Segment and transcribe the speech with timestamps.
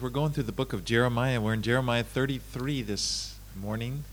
[0.00, 1.40] We're going to the book of Jeremiah.
[1.40, 4.04] We're in Jeremiah 33 this morning.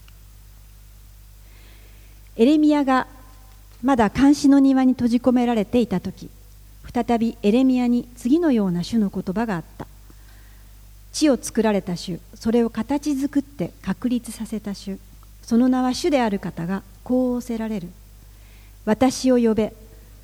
[2.37, 3.07] エレミアが
[3.83, 6.31] まだ監視の庭に閉じ込められていたとき、
[6.91, 9.87] 再びエレミアに次のような種の言葉があった。
[11.15, 14.99] 地を作られた種、それを形作って確立させた種、
[15.43, 17.89] その名は主である方がこう仰せられる。
[18.85, 19.73] 私を呼べ、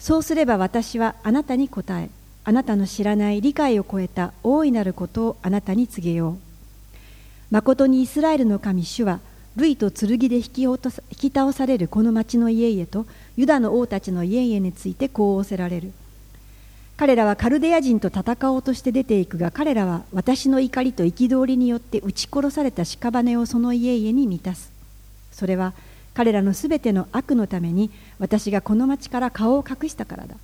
[0.01, 2.11] そうすれば私はあなたに答え、
[2.43, 6.39] あなたの知らない理解を超えた大いなることをあなたに告げよう。
[7.53, 9.21] 誠にイスラエルの神主は、
[9.55, 15.93] 類と剣で引き落とさ引き倒されるこの町の家々とユダの王たちの家々についてこう仰せられる。
[17.01, 24.71] 彼らはカルデア人と戦おうとして出ていくが彼らは私の怒りと憤りによって撃ち殺された屍をその家々に満たす。
[25.33, 25.73] それは
[26.13, 30.35] 彼らのすべての悪のために私がこの町から顔を隠したからだ。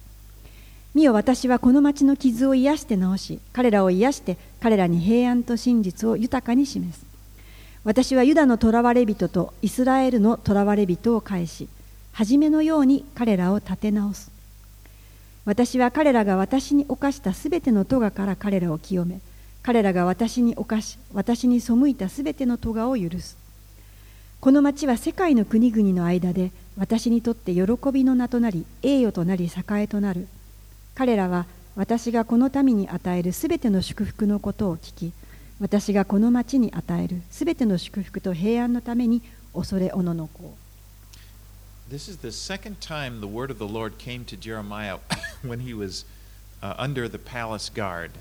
[0.95, 7.05] 見よ私はこの町の傷を癒して治し彼らを癒して彼らに平安と真実を豊かに示す。
[7.85, 11.69] 私はユダの囚われ人とイスラエルの囚われ人を返し
[12.13, 14.36] 初めのように彼らを立て直す。
[15.47, 19.21] 私は彼らが私に犯したすべての咎から彼らを清め
[19.63, 23.37] 彼らが私に犯し私に背いたすべての咎を許す。
[24.41, 30.29] この町は世界の国々の間で私にとって喜びの名となり栄誉となり栄えとなる。
[30.95, 35.13] 彼らは私がこの民に与えるすべての祝福のことを聞き
[35.61, 39.23] 私がこの町に与えるすべての祝福と平安のために
[39.55, 40.66] 恐れおののこう。
[41.90, 45.00] This is the second time the word of the Lord came to Jeremiah
[45.44, 46.06] when he was
[46.62, 48.12] uh, under the palace guard.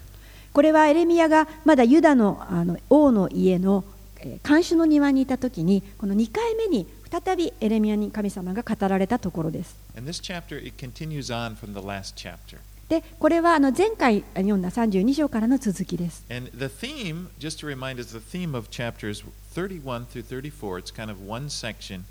[0.52, 3.84] これはエレミヤがまだユダのあの王の家の
[4.18, 9.76] えー看守の庭にいた時にこの2回目に再びエレミヤに神様が語られたところです。
[9.96, 12.58] And this chapter, it continues on from the last chapter.
[12.88, 16.24] でこれはあの前回読んだ32章からの続きです。
[16.28, 19.24] And the theme, just to remind us, the theme of chapters
[19.54, 22.02] 31 through 34, it's kind of one section,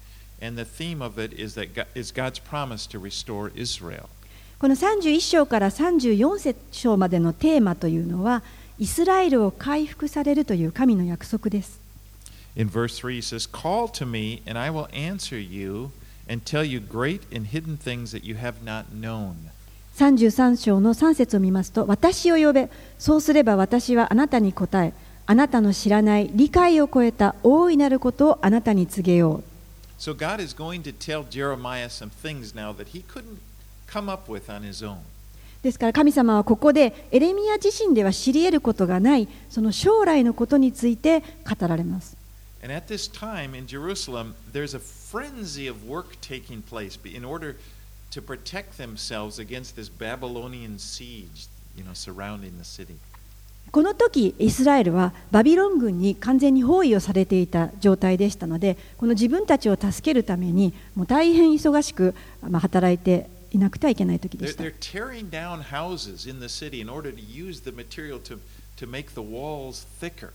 [4.58, 8.42] この31章から34章までのテーマというのは、
[8.78, 11.80] イスラエルを回復されるという神の約束です。
[12.56, 13.48] Says,
[19.96, 22.68] 33章の3節を見ますと、私を呼べ、
[22.98, 24.92] そうすれば私はあなたに答え、
[25.26, 29.53] あなたの知らない理解を超えた大いなることをあなたに告げよう。
[29.97, 33.39] So God is going to tell Jeremiah some things now that he couldn't
[33.87, 34.99] come up with on his own.
[35.61, 42.15] ですから神様はここでエレミア自身では知り得ることがないその将来のことについて語られます
[42.61, 47.55] And at this time in Jerusalem, there's a frenzy of work taking place in order
[48.11, 52.95] to protect themselves against this Babylonian siege, you know, surrounding the city.
[53.74, 68.38] この時イスラエルはバビロン軍に完全に包囲をされていた状態でしたのでこの自分たちを助けるためにもう大変忙しくまあ働いていなくてはいけない時でした they're tearing down houses in the city in order to use the material to,
[68.76, 70.30] to make the walls thicker.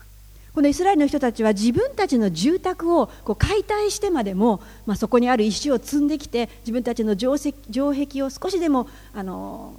[0.54, 9.76] このイスラエルの人たちは自分たちの住宅をこう解体してまでも、まあ、そこにある石を積んできて自分たちの城壁を少しでもあの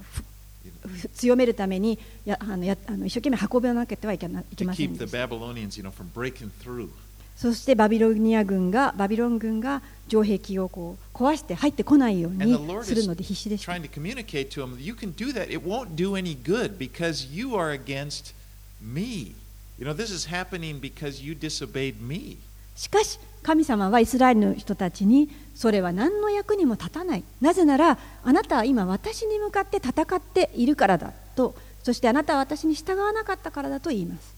[1.14, 5.18] 強めるためにやあのやあの一生懸命運ばなければいけないけませんでした.
[7.36, 13.72] そしてバビロニア軍がバビロン軍が城壁をこう壊して入ってこないようにするので必死でした。
[13.72, 15.50] trying to communicate to them, you can do that.
[15.50, 18.34] It won't do any good because you are against
[18.82, 19.32] me.
[19.78, 22.36] You know, this is happening because you disobeyed me.
[22.80, 34.34] しかし神様はイスラエルの人たちにそれは何の役にも立たないなぜならあなたは今私に向かって戦っているからだとそしてあなたは私に従わなかったからだと言います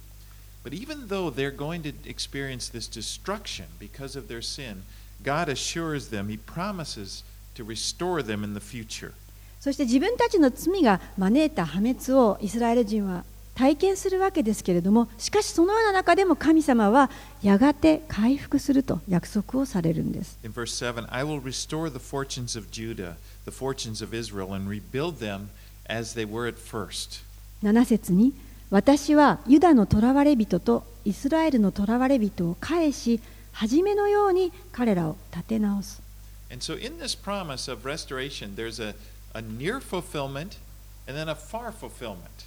[0.64, 4.82] But even though they're going to experience this destruction because of their sin,
[5.22, 7.22] God assures them, He promises
[7.54, 9.12] to restore them in the future.
[9.60, 17.10] そして自分たちの罪が招いた破滅をイスラエル人は体験するわけですけれどもしかしそのような中でも神様は
[17.42, 24.68] やがて回復すると約束をされるんです In verse 7, I will restore the fortunes of Judah, the fortunes of Israel, and
[24.68, 25.48] rebuild them
[25.88, 27.22] as they were at first.
[27.62, 28.32] 7節に
[28.70, 33.20] 私はユダの囚われ人とイスラエルの囚われ人を返し
[33.52, 36.00] 初めのように彼らを立て直す
[36.50, 38.94] And so, in this promise of restoration, there's a,
[39.34, 40.58] a near fulfillment
[41.08, 42.44] and then a far fulfillment.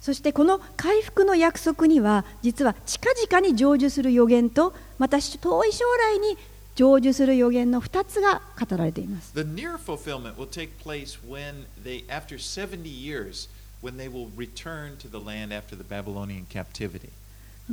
[0.00, 6.36] そしてこの回復の約束には実は近々に成就する予言とまた遠い将来に
[6.76, 9.34] 成就する予言の2つが語られています。
[9.34, 13.48] The near fulfillment will take place when they, after 70 years,
[13.82, 17.10] when they will return to the land after the Babylonian captivity.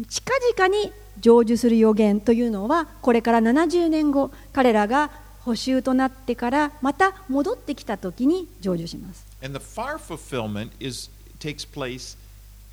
[0.09, 5.09] 近々に成就する予言というのはこれから70年後彼らが
[5.45, 9.25] 補修となってからまた戻ってきた時に成就します。
[9.43, 12.17] And the far fulfillment is takes place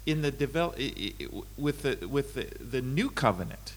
[0.06, 0.76] in the develop
[1.58, 3.74] with the with the, the new covenant.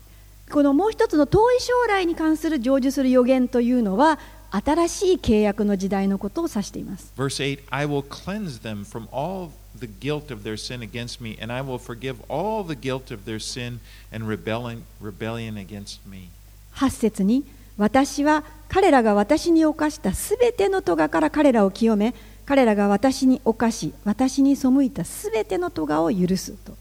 [0.51, 4.19] このもう一つの遠い将来に関する成就する予言というのは
[4.51, 7.11] 新しい契約の時代のことを指しています。
[7.17, 11.51] Verse 8 I will cleanse them from all the guilt of their sin against me, and
[11.51, 13.79] I will forgive all the guilt of their sin
[14.13, 16.29] and rebellion, rebellion against me.
[16.75, 17.43] 8節に
[17.77, 22.13] 私は彼らが私に犯したすべての咎から彼らを清め
[22.45, 26.77] 彼らが私に犯し私に背いたすべての咎を許すと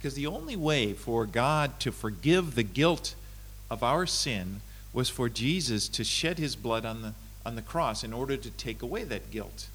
[0.00, 3.14] Because the only way for God to forgive the guilt
[3.70, 4.60] of our sin
[4.92, 7.12] was for Jesus to shed his blood on the,
[7.44, 9.68] on the cross in order to take away that guilt.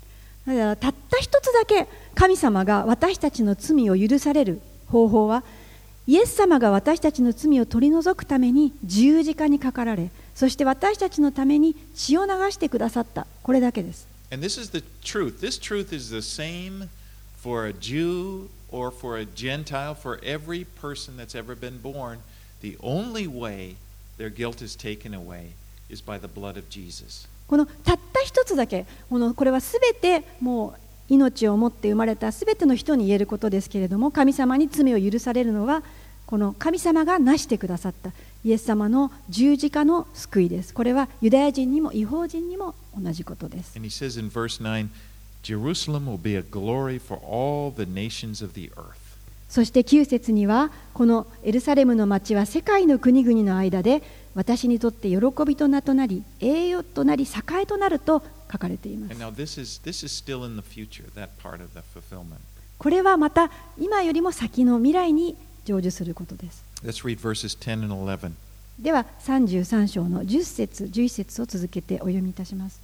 [0.45, 5.43] だからたった一つだけ神様が私たちの罪を許される方法は
[6.07, 15.40] イエス様が私たちの罪を取り除くために十字架にかかられそして私たちのために血を流してくださったこれだけです And this is the truth.
[15.40, 16.90] This truth is the same
[17.36, 22.18] for a Jew or for a Gentile, for every person that's ever been born.
[22.60, 23.76] The only way
[24.18, 25.52] their guilt is taken away
[25.88, 27.28] is by the blood of Jesus.
[27.46, 35.84] このたった一つだけこのこれはすべてもう命を持って生まれたすべての人に言えることですけれども神様に罪を許されるのは
[36.26, 38.10] この神様が成してくださった
[38.43, 40.73] イエス様の十字架の救いです。
[40.73, 43.75] これはユダヤ人にも違法人にも同じことです。
[49.49, 54.01] そして9節にはこのエルサレムの町は世界の国々の間で
[54.33, 59.11] 私にとって喜びと名となり栄誉となり栄えとなると書かれています。
[62.77, 65.35] これはまた今よりも先の未来に
[65.65, 66.70] 成就することです。
[68.79, 72.81] では33章の10節11節を続けてお読みいたします。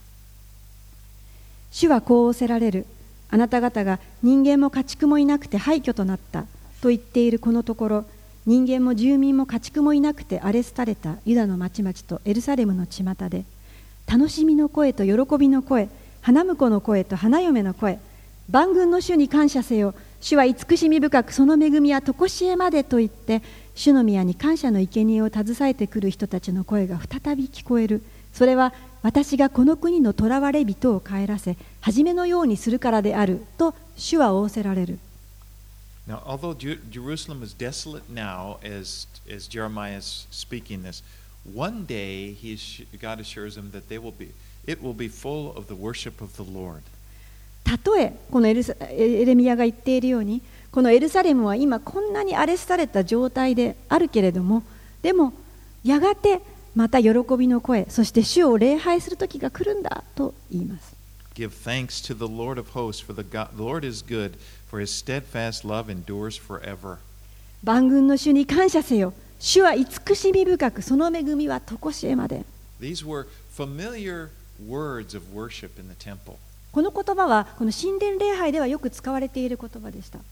[1.71, 2.85] 主はこう仰せられる。
[3.29, 6.45] あなた方が人間も家畜もいなくて廃墟となった
[6.81, 8.05] と言っているこのところ
[8.45, 13.43] 人間も住民も家畜もいなくて荒れ廃れたユダの町々とエルサレムの巷で
[14.05, 15.89] 楽しみの声と喜びの声
[16.21, 17.99] 花婿の声と花嫁の声
[18.49, 19.93] 万軍の主に感謝せよ。
[20.21, 23.41] 主は慈しみ深くその恵みは常しえまでと言って
[23.77, 28.01] 主の宮に感謝の生贄を携えてくる人たちの声が再び聞こえる
[28.33, 34.99] それは私がこの国の囚われ人を帰らせ初めのようにするからであると主は仰せられる
[36.07, 36.55] Now, although
[36.89, 41.03] Jerusalem is desolate now, as, as Jeremiah is speaking this,
[41.43, 44.31] one day he is, God assures him that they will be,
[44.65, 46.81] it will be full of the worship of the Lord.
[47.65, 48.53] たとえこのエ
[49.25, 50.41] レミアが言っているように
[50.71, 54.63] このエルサレムは今こんなに荒れ廃れた状態であるけれども
[55.01, 55.33] でも
[55.83, 56.41] やがて
[56.75, 60.95] また喜びの声そして主を礼拝する時が来るんだと言います
[61.33, 64.81] Give thanks to the Lord of hosts, for the, God, the Lord is good, for
[64.81, 66.97] his steadfast love endures forever.
[67.63, 72.43] 万軍の主に感謝せよ主は慈しみ深くその恵みは常しえまで
[72.79, 74.29] These were familiar
[74.67, 76.37] words of worship in the temple.
[76.77, 80.19] この言葉は、この神殿礼拝ではよく使われている言葉でした。
[80.19, 80.25] 本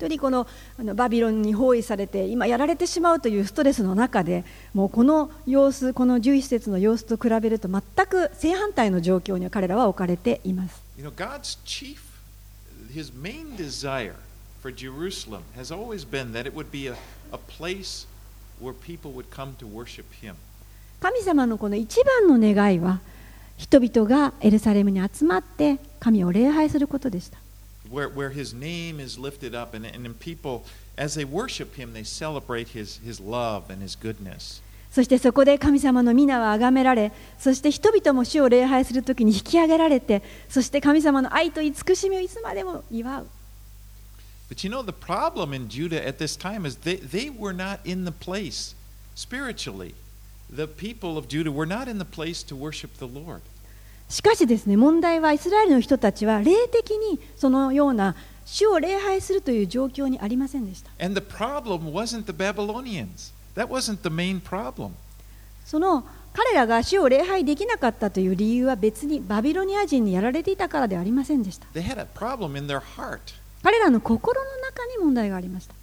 [0.00, 10.82] 当にこの,あのバビロンに包囲されて、今やられてしまうというストレスの中で、もうこの様子、この獣医施設の様子と比べると、全く正反対の状況に彼らは置かれています。
[21.00, 23.00] 神様のこの一番の願いは
[23.56, 27.38] 人々がエルサレムに集まって神を礼拝することでした。
[34.90, 43.26] そしてそこで神様の皆は崇められ、そして人々も主を礼拝するときに引き上げられて、そして神様の愛と慈しみをいつまでも祝う。
[44.49, 48.03] But you know, the problem in Judah at this time is they, they were not in
[48.03, 48.75] the place
[49.15, 49.95] spiritually.
[50.49, 53.41] The people of Judah were not in the place to worship the Lord.
[54.09, 58.13] しかしですね問題はイスラエルの人たちは霊的にそのような
[58.45, 63.31] 主を礼拝するという状況にありませんでした And the problem wasn't the Babylonians.
[63.55, 64.91] That wasn't the main problem.
[65.65, 71.67] その彼らが主を礼拝できなかったという理由は別にバビロニア人にやられていたからではありませんでした。
[71.73, 73.19] They had a problem in their heart.
[73.62, 75.74] 彼らの心の中に問題がありました。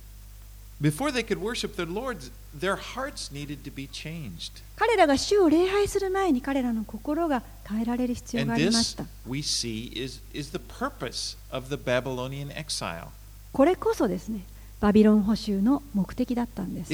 [4.76, 9.06] 彼らが主を礼拝する前に彼らの心が変えられる必要がありました。
[13.54, 14.42] これこそですね、
[14.82, 16.92] バビロン捕囚の目的だったんです。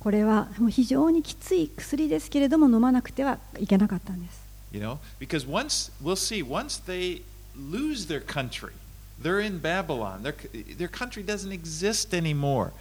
[0.00, 4.41] これはもう非常にきつい薬ですけれども飲まなくてはいけなかったんです。
[4.71, 7.21] You know, because once we'll see, once they
[7.55, 8.73] lose their country,
[9.17, 10.23] they're in Babylon.
[10.23, 10.35] Their,
[10.77, 12.73] their country doesn't exist anymore.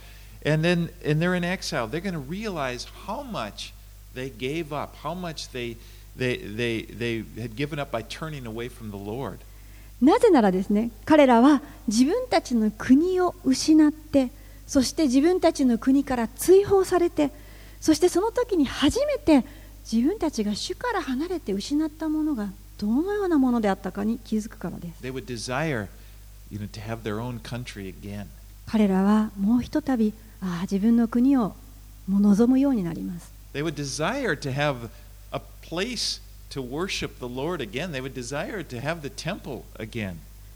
[0.45, 1.87] And then and they're in exile.
[1.87, 3.73] They're going to realize how much
[4.15, 5.77] they gave up, how much they
[6.17, 9.39] they they they had given up by turning away from the Lord.
[10.01, 14.31] なぜならですね、彼らは自分たちの国を失って、
[14.67, 17.31] そして自分たちの国から追放されて、
[17.81, 19.45] そしてその時に初めて
[19.90, 25.02] 自分たちが主から離れて失ったものがどのようなものであったかに気づくからです。
[28.66, 31.56] 彼らはもうひとたびああ自分の国を
[32.10, 33.32] 望むようになります。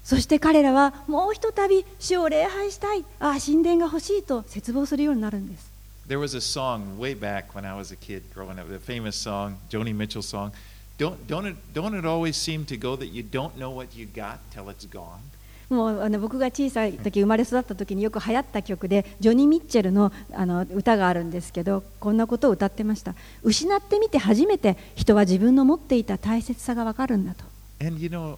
[0.03, 5.75] そして彼らはもうひとたび主を礼拝したい、ああ神殿が欲しいと絶望するようになるんです。
[6.07, 9.57] There was a song way back when I was a kid growing up, the famous song,
[9.71, 10.51] Joni Mitchell song.
[11.00, 14.05] Don't, don't, it, don't it always seem to go that you don't know what you
[14.05, 15.21] got till it's gone?
[15.67, 27.45] もうあの僕が小さい時生まれ育った時によく流行った曲でジョニー・ミッチェルのあの歌があるんですけどこんなことを歌ってました失ってみて初めて人は自分の持っていた大切さが分かるんだと
[27.83, 28.38] And you know,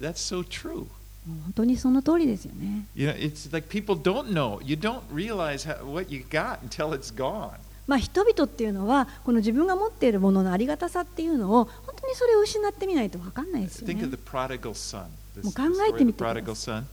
[0.00, 0.86] that's so true.
[1.26, 4.60] 本当にその通りですよね You know, it's like people don't know.
[4.62, 7.52] You don't realize how, what you got until it's gone.
[7.86, 15.04] まあ人々っていうのはこの自分が持っているもののありがたさっていうのを本当にそれを失ってみないと分かんないですよ Think ね of the prodigal son.
[15.42, 16.84] もう考えてみてください.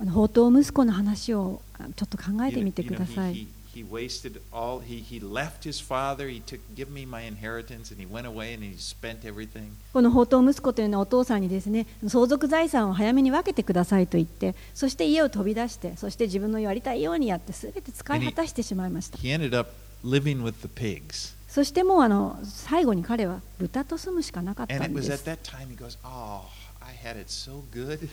[0.00, 3.46] あの放蕩息子の話をあちょっと考えて You み know, て you く know, ださい he, he
[3.88, 8.06] wasted all, he, he left his father, he took, give me my inheritance, and he
[8.06, 9.70] went away and he spent everything.
[9.92, 19.70] この放蕩息子というのはお父さんにですね相続財産を早めに分けてくださいと言ってそして家を飛び出してそして自分のやりたいようにやって全て使い果たしてしまいました He ended up
[20.04, 21.34] living with the pigs.
[21.48, 26.42] そしてもうあの最後に彼は豚と住むしかなかった And it んで was at す that time he goes, Oh,
[26.80, 28.08] I had it so good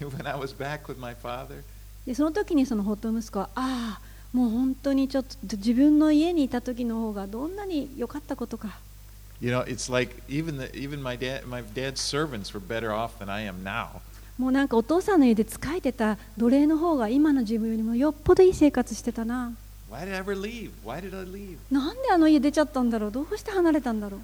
[0.00, 1.62] when I was back with my father.
[2.06, 8.78] でその時にその放蕩息子はああもう本当にちょっと自分の家にいた時の方がどんなに良かったことか
[9.40, 13.18] You know, it's like even the, even my dad my dad's servants were better off
[13.18, 14.00] than I am now.
[14.38, 19.52] もうなんかお父さんの家で仕えてた奴隷の方が今の自分よりもよっぽどいい生活してたな
[19.90, 20.70] Why did I ever leave?
[20.84, 21.58] Why did I leave?
[21.70, 24.20] なんであの家出ちゃったんだろうどうして離れたんだろう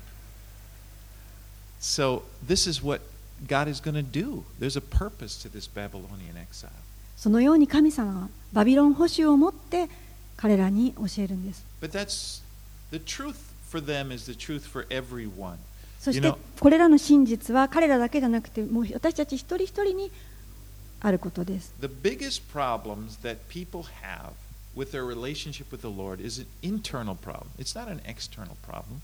[1.81, 3.03] So this is what
[3.47, 4.45] God is going to do.
[4.59, 6.71] There's a purpose to this Babylonian exile.
[7.17, 9.89] そのように神様はバビロン保守を持って
[10.37, 12.43] 彼らに教えるんです But that's
[12.91, 13.37] the truth
[13.71, 15.57] for them is the truth for everyone.
[16.01, 20.11] そしてこれらの真実は彼らだけじゃなくてもう私たち一人一人に
[21.01, 24.33] あることです The biggest problems that people have
[24.77, 27.49] with their relationship with the Lord is an internal problem.
[27.59, 29.01] It's not an external problem.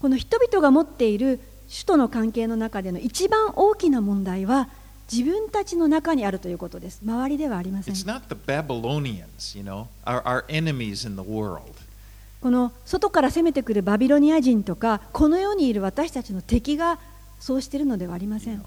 [0.00, 1.38] この人々が持っている
[1.70, 4.68] 首都の関係の中での一番大きな問題は
[5.10, 7.00] 自分たちの中にあるということです。
[7.04, 7.94] 周りではありません。
[12.40, 16.98] この外から攻めてくるバビロニア人とか、この世にいる私たちの敵が
[17.38, 18.64] そうしているのではありません。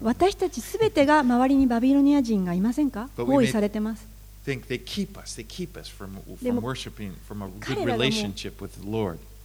[0.00, 3.08] 私たちすべてが周りにバビロニア人がいませんか？
[3.16, 4.06] 包囲されてます。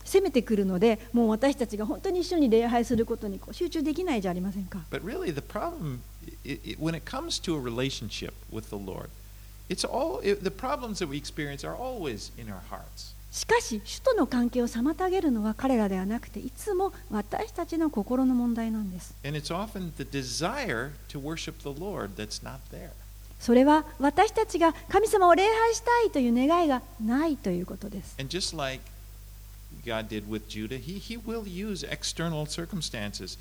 [0.07, 5.99] 攻めてくるのでもう私たちが本当に一緒に礼拝することにこう集中できないじゃありませんか But really, the problem,
[6.79, 9.09] when it comes to a relationship with the Lord,
[9.69, 13.15] it's all the problems that we experience are always in our hearts.
[13.31, 22.91] しかし首都の関係を妨げるのは彼らではなくていつも私たちの心の問題なんです And it's often the desire to worship the Lord that's not there.
[23.39, 28.81] それは私たちが神様を礼拝したいという願いがないということです And just like
[29.87, 33.37] God did with Judah, He, he will use external circumstances.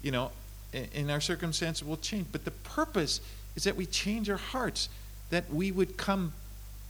[0.00, 0.30] You know,
[0.72, 2.26] and, our circumstances will change.
[2.32, 3.20] But the purpose
[3.56, 4.88] is that we change our hearts,
[5.30, 6.32] that we would come,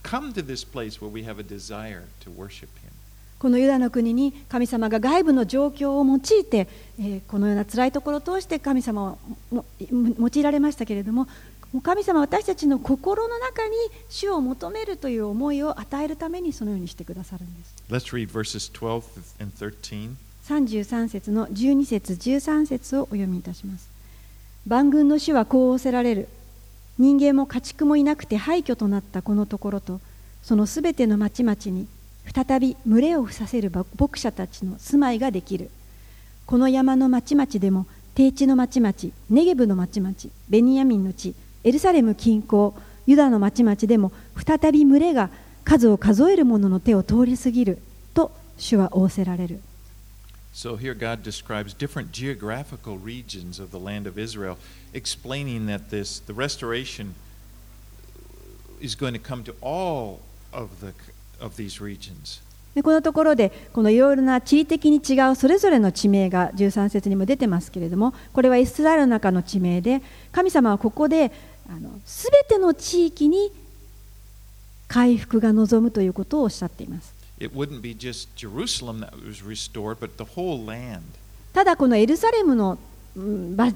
[0.03, 2.93] come to this place where we have a desire to worship Him.
[3.39, 6.67] このユダの国に神様が外部の状況を用いて、
[6.99, 9.17] えーこのような辛いところを通して神様
[9.53, 11.29] を用いられましたけれども
[11.73, 13.75] もう神様は私たちの心の中に
[14.09, 17.75] 主を求めるという思いを与えるためにそのようにしてくださるんです。
[17.91, 19.03] Let's read verses 12
[19.43, 20.17] and 13.
[20.49, 23.91] 33節の12節13節をお読みいたします
[24.67, 26.29] 万軍の主はこう仰せられる
[26.99, 30.01] 人間も家畜もいなくて廃墟となったこのところと
[30.43, 31.87] そのすべての町々に
[32.35, 35.71] 再び群れを伏させる牧者たちの住まいができる
[36.47, 38.95] この山の町々でも低地の町々
[39.31, 40.15] ネゲブの町々
[40.49, 41.35] ベニヤミンの地
[41.65, 42.75] エルサレム近郊
[43.07, 45.31] ユダの町々でも再び群れが
[45.65, 47.79] 数を数える者の手を通り過ぎる
[48.15, 49.61] と主は仰せられる
[50.53, 54.57] So here God describes different geographical regions of the land of Israel,
[54.93, 57.15] explaining that this the restoration
[58.81, 60.21] is going to come to all
[60.53, 60.95] of the
[61.41, 62.41] of these regions.
[62.79, 71.33] でこのところでこのいろいろな地理的に違うそれぞれの地名が13節にも出てますけれどもこれはイスラエルの中の地名で神様はここで
[71.69, 73.51] あの全ての地域に
[74.87, 77.13] 回復が望むということをおっしゃっています。
[77.41, 81.01] It wouldn't be just Jerusalem that was restored, but the whole land.
[81.53, 82.79] ただこのエルサレムの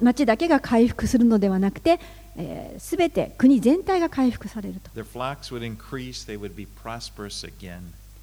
[0.01, 1.99] 町だけが回復するのではなくて、
[2.37, 4.91] えー、全て国全体が回復されると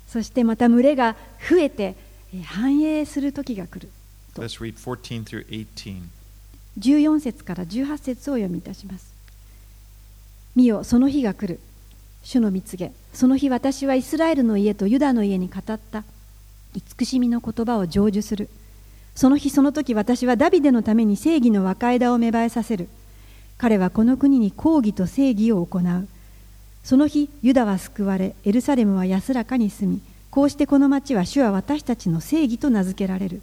[0.10, 1.16] そしてまた群れが
[1.50, 1.96] 増えて、
[2.34, 3.90] えー繁栄する時が来る
[4.36, 6.02] Let's read 14 through 18.
[6.80, 9.14] 14節から18節を読みいたします。
[10.56, 11.60] 見よ、その日が来る。
[12.24, 16.04] 主の蜜げ、その日私はイスラエルの家とユダの家に語った
[16.76, 18.50] 慈しみの言葉を成就する。
[19.16, 22.88] その日その時私はダビデのために正義の若枝を芽生えさせる。
[23.58, 26.08] 彼はこの国に公義と正義を行う。
[26.84, 33.42] その日ユダは救われ、エルサレムは安らかに住み、こうしてこの町は主は私たちの正義と名付けられる。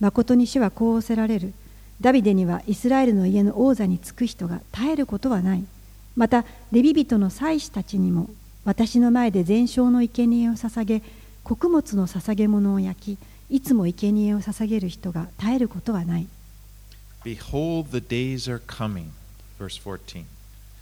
[0.00, 1.52] 誠に主はこう仰せられる。
[2.00, 5.64] ダビデにはイスラエルの家の王座につく人が絶えることはない。
[6.16, 8.28] また、レビ人の祭司たちにも、
[8.64, 11.02] 私の前で全焼の生贄を捧げ、
[11.44, 13.18] 穀物の捧げ物を焼き、
[13.50, 16.26] いつも生贄を捧げる人が絶えることはない。
[17.24, 19.06] Behold, the days are coming.
[19.58, 20.24] Verse 14.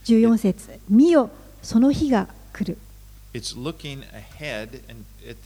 [0.05, 1.31] 14節見よ、
[1.63, 2.79] その日が来る。
[3.35, 5.37] It's looking ahead and it,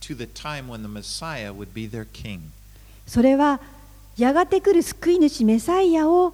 [0.00, 2.40] to the time when the Messiah would be their king.
[3.06, 3.60] それは、
[4.16, 6.32] やがて来る救い主メサイアを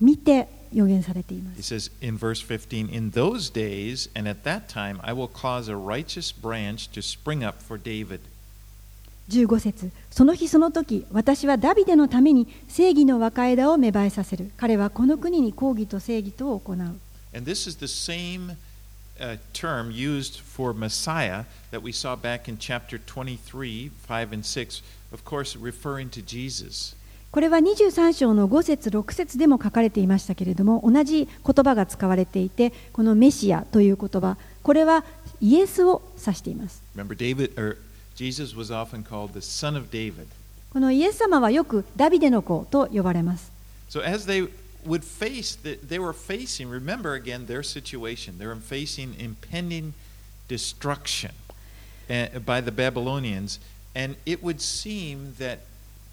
[0.00, 1.74] 見て予言されています。
[1.74, 6.32] says in verse 15, In those days and at that time I will cause a righteous
[6.32, 8.20] branch to spring up for David.
[9.30, 16.76] 15節その日その時私はダビデのために正義の若枝を芽生えさせる彼はこの国に公義と正義とを行う
[17.34, 18.56] And this is the same
[19.20, 24.82] uh, term used for Messiah that we saw back in chapter 23, 5 and 6,
[25.12, 26.94] of course, referring to Jesus.
[27.32, 35.04] これは23章の5節6節でも書かれていましたけれども同じ言葉が使われていてこのメシアという言葉これは
[35.40, 37.78] イエスを指しています Remember, David or
[38.14, 40.26] Jesus was often called the son of David.
[40.72, 43.50] このイエス様はよくダビデの子と呼ばれます
[43.90, 44.48] So as they
[44.86, 48.38] would face, the, they were facing, remember again their situation.
[48.38, 49.94] They were facing impending
[50.48, 51.32] destruction
[52.10, 53.58] uh, by the Babylonians,
[53.94, 55.60] and it would seem that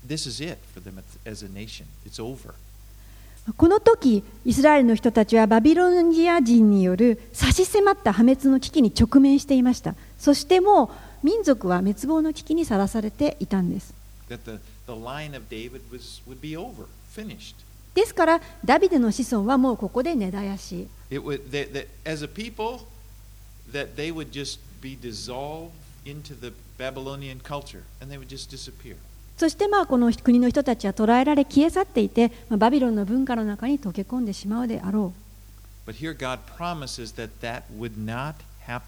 [0.04, 1.88] this is it for them as a nation.
[2.06, 2.56] It's over.
[3.58, 10.90] この時イスラエルの人たちはバビロニア人による差し迫った破滅の危機に直面していましたそしてもう
[11.26, 13.96] 民族は滅亡の危機にさらされていたんです
[14.30, 17.56] That the, the line of David was, would be over, finished.
[17.94, 20.88] ですから、ダビデの子孫はもうここで根絶やし。
[29.38, 35.14] そしてまあこの国の人たちは捕らえられ消え去っていて、まあ、バビロンの文化の中に溶け込んでしまうであろ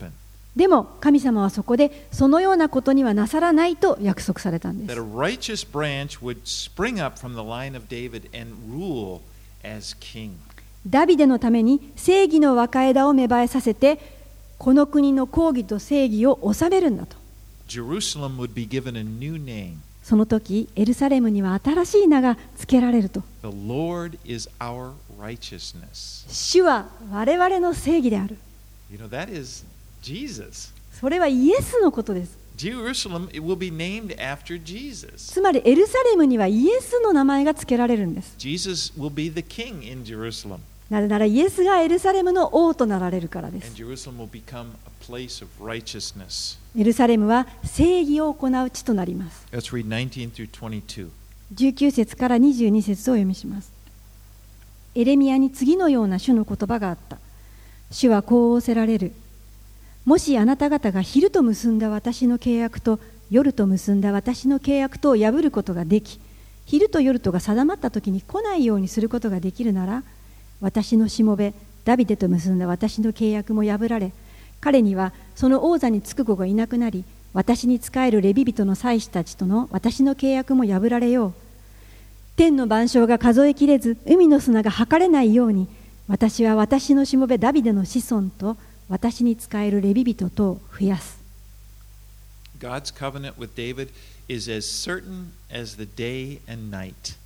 [0.07, 0.22] う。
[0.55, 4.95] でも神様はそこでそのようなことにはなさらないと約束されたんです。
[10.87, 13.99] ダビデのために正義の若枝を芽生えさせて、
[14.59, 17.15] この国の抗議と正義を治めるんだと。
[20.03, 23.23] その時、エルサレムには新しい名が付けられると。
[26.29, 28.37] 主は我々の正義である。
[30.03, 30.73] Jesus.
[30.91, 35.31] それはイエスのことです Jerusalem will be named after Jesus.
[35.31, 45.03] つまりエルサレムにはイエスの名前が付けられるんです Jesus will be the king in Jerusalem, なぜならイエスがエルサレムの王となられるからで and す Jerusalem will become a
[45.03, 46.59] place of righteousness.
[46.77, 51.09] エルサレムは正義を行う地となります Let's read 19 through 22.
[51.55, 53.71] 19節から22節をお読みします
[54.95, 57.17] エレミアに次のような主の言葉があった。
[57.89, 59.13] 主はこう仰せられる。
[60.05, 62.99] もしあなた方が昼と結んだ私の契約と
[63.31, 66.19] 夜と結んだ私の契約とを破ることができ、
[66.65, 70.03] 昼と夜とが定まった時に来ないようにすることができるなら、
[70.61, 71.53] 私のしもべ、
[71.85, 74.11] ダビデと結んだ私の契約も破られ、
[74.61, 81.33] 彼にはその王座につく子がいなくなり、私に仕えるレビ人の祭司たちとの私の契約も破られよう。
[82.35, 85.67] 天の万象が数えきれず、海の砂が測れないように、
[86.07, 88.57] 私は私のしもべダビデの子孫と
[88.89, 91.21] 私に仕えるレビ人とを増やす。
[92.59, 93.89] God's covenant with David
[94.27, 97.17] is as certain as the day and night.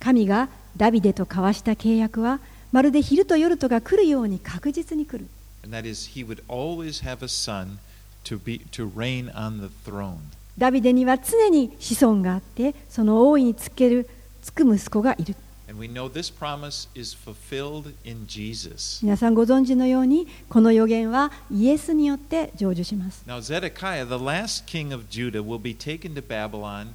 [0.00, 2.40] 神がダビデと交わした契約は、
[2.72, 5.26] まるで昼と夜とが来るように確実に来る。
[5.62, 7.78] And that is, he would always have a son
[8.24, 10.16] to, be, to reign on the throne.
[10.58, 14.08] ダビデには常に子孫があって、その王位につける、
[14.42, 15.36] つく息子がいる。
[15.80, 19.00] We know this promise is fulfilled in Jesus.
[19.02, 23.24] 皆さんご存知のように、この予言はイエスによって成就します。
[23.26, 26.88] Now, Zedekiah, the last king of Judah, will be taken to Babylon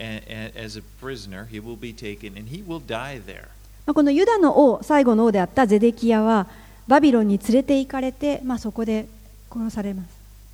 [0.00, 1.46] and, and, as a prisoner.
[1.46, 3.46] He will be taken and he will die there.
[3.86, 6.48] まあこのユダの王、最後の王であったゼデキヤは、
[6.88, 9.06] バビロンに連れて行かれて、まあ、そこで
[9.52, 10.08] 殺されます。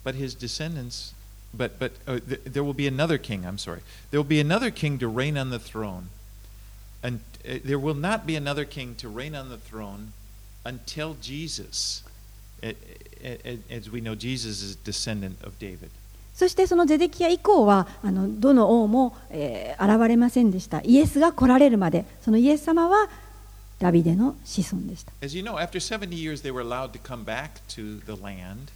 [0.04, 1.14] But his descendants,
[1.56, 3.80] but, but uh, th- there will be another king, I'm sorry.
[4.10, 6.10] There will be another king to reign on the throne.
[7.02, 10.12] And uh, there will not be another king to reign on the throne
[10.64, 12.04] until Jesus.
[12.62, 15.90] As we know, Jesus is a descendant of David.
[16.34, 20.80] そしてそのゼデキヤ以降はあのどの王も、えー現れませんでした。
[20.82, 23.08] イエスが来られるまで、そのイエス様は
[23.78, 25.12] ダビデの子孫でした。
[25.22, 28.70] As you know, after 70 years, they were allowed to come back to the land.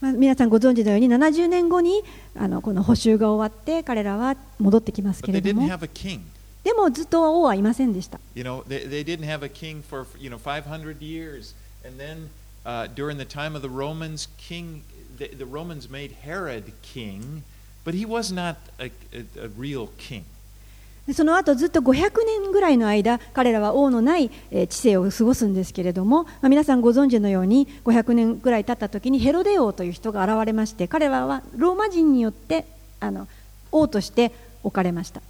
[0.00, 2.02] まあ、皆さんご存知のように70年後に
[2.38, 6.20] あのこの補修が終わって彼らは戻ってきます But け they れど didn't も have a king.
[6.66, 8.18] でもずっと王はいませんでした。
[21.14, 24.28] その後ずっと500年ぐらいの間、彼らは王のない
[24.68, 32.66] 知性を過ごすんですけれども、まあ、皆さんご存知のように、500年ぐらい経った時にヘロデ王という人が現れまして、彼らはローマ人によって
[32.98, 33.28] あの
[33.70, 34.32] 王として、
[34.66, 35.22] 置かれました。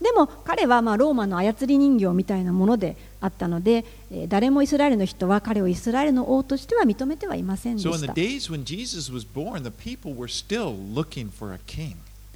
[0.00, 3.84] でも彼はまあローマの操り人形みたいなものであったので、
[4.26, 7.78] 誰もイスラエルの人は彼をイスラエルの王としては認めてはいません。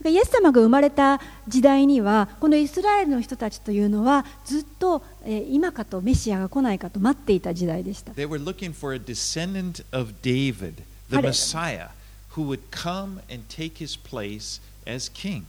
[0.04, 11.88] イエス様が生まれた時代にはこのイスラエルの人たちというのはずっと、えー今かとメシアが来ないかと待っていた時代でした They were looking for a descendant of David, the Messiah,
[12.36, 15.44] who would come and take his place as king.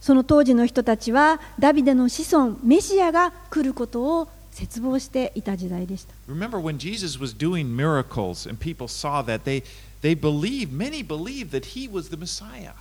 [0.00, 9.62] その当時の人たちはダビデの子孫メシアが来ることを絶望していた時代でした Remember when Jesus was doing miracles and people saw that, they,
[10.02, 12.72] they believed, many believed that he was the Messiah.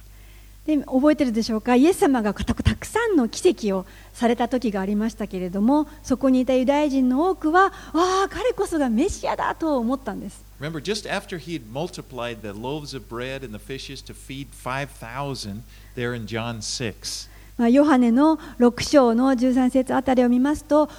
[0.65, 1.75] で覚えてるでしょうか？
[1.75, 10.43] イエス様がたたくさんの奇跡をされた時がありましたけれどもそこにいたユダヤ人の多くはああ彼こそがメシアだと思ったんです。
[10.59, 15.63] Remember, just after he had multiplied the loaves of bread and the fishes to feed 5,000
[15.95, 20.89] there in John 6, まあ、ヨハネの6章の13節あたりを見ますと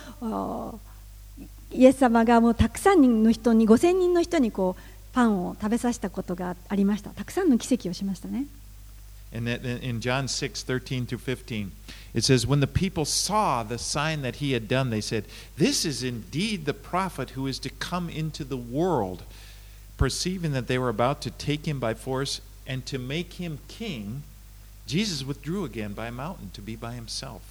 [1.73, 7.11] イエス様がもうたくさんの人に5000人の人にこうパンを食べさせたことがありました。
[7.11, 8.47] たくさんの奇跡をしましたね
[9.34, 11.72] And that- in John 6, 13 through 15,
[12.14, 15.26] it says, When the people saw the sign that he had done, they said,
[15.58, 19.24] This is indeed the prophet who is to come into the world.
[19.98, 24.24] Perceiving that they were about to take him by force and to make him king,
[24.88, 27.42] Jesus withdrew again by a mountain to be by himself.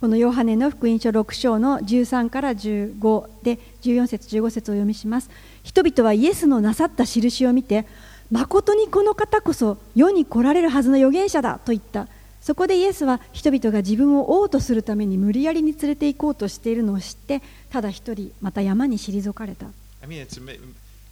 [0.00, 5.30] このヨハネの福音書6章の13から15で14節15節をお読みします
[5.62, 7.86] 人々はイエスのなさった印を見て
[8.31, 12.07] 誠にこの方こそ世に来られるはずの預言者だと言った
[12.41, 19.67] そこでイエスは人々が自分を王とするために無理やりに連れて行こうとしているのを知ってただ一人また山に退かれた
[20.01, 20.39] I mean, it's,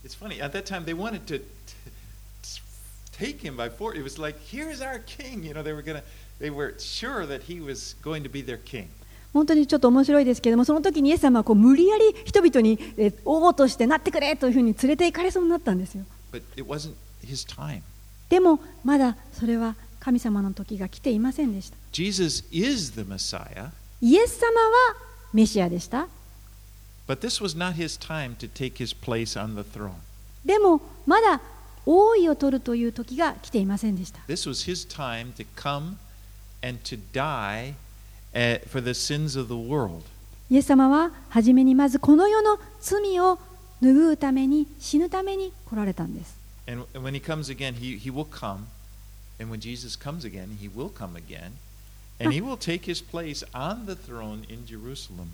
[0.03, 0.41] it's funny.
[0.41, 1.41] At that time, they wanted to,
[3.11, 3.97] take him by force.
[3.97, 5.43] It was like, Here's our king.
[5.43, 6.01] You know, they were to,
[6.39, 8.87] they were sure that he was going to be their king.
[9.33, 16.93] 本当にちょっと面白いですけれどもその時にイエス様はこう無理やり人々にえー王としてなってくれというふうに連れて行かれそうになったんですよ But it wasn't.
[18.29, 21.77] でもまだそれは神様の時が来ていませんでした。
[24.01, 24.95] イエス様は
[25.33, 26.07] メシアでした。
[30.45, 31.41] でもまだ
[31.85, 34.19] 王位を取るという時が来ていませんでした。
[40.49, 43.39] イエス様は初めにまずこの世の罪を
[43.81, 46.37] 拭うために死ぬために来られたんです。
[46.67, 48.67] And when he comes again, he, he will come.
[49.39, 51.53] And when Jesus comes again, he will come again.
[52.19, 55.29] And he will take his place on the throne in Jerusalem.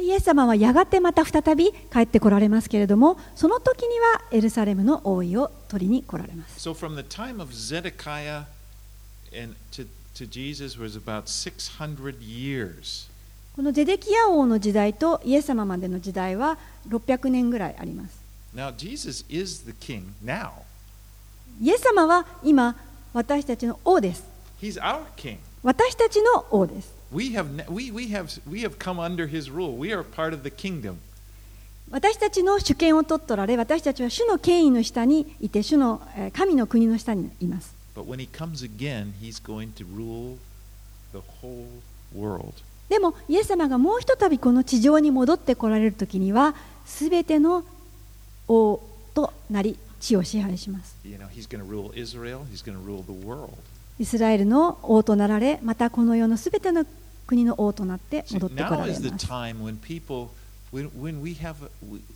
[0.00, 6.68] イエス様はやがてまた再び帰ってこられますけれども、その時にはエルサレムの王位を取りに来られます。
[6.68, 8.44] So from the time of Zedekiah
[9.36, 13.08] and to, to Jesus was about 600 years.
[13.56, 18.27] このゼデキヤ王の時代とイエス様までの時代は600年ぐらいあります。
[21.60, 22.76] イエス様は今
[23.12, 24.24] 私たちの王です。
[25.62, 26.94] 私たちの王です。
[31.90, 37.74] 私たちの主権を取っておられ、私たちは主の権威の下にいて、主の神の国の下にいます。
[42.88, 47.64] でも、イエス様がもうひとたびこの地上に戻ってこられるときには、すべての
[48.48, 48.80] 王
[49.14, 50.96] となり、地を支配します。
[53.98, 56.84] イスラエルの王となられ、またこの世のすべての
[57.26, 59.02] 国の王となって戻ってこられます。
[59.02, 60.30] when people,
[60.72, 61.68] when, when we have, a,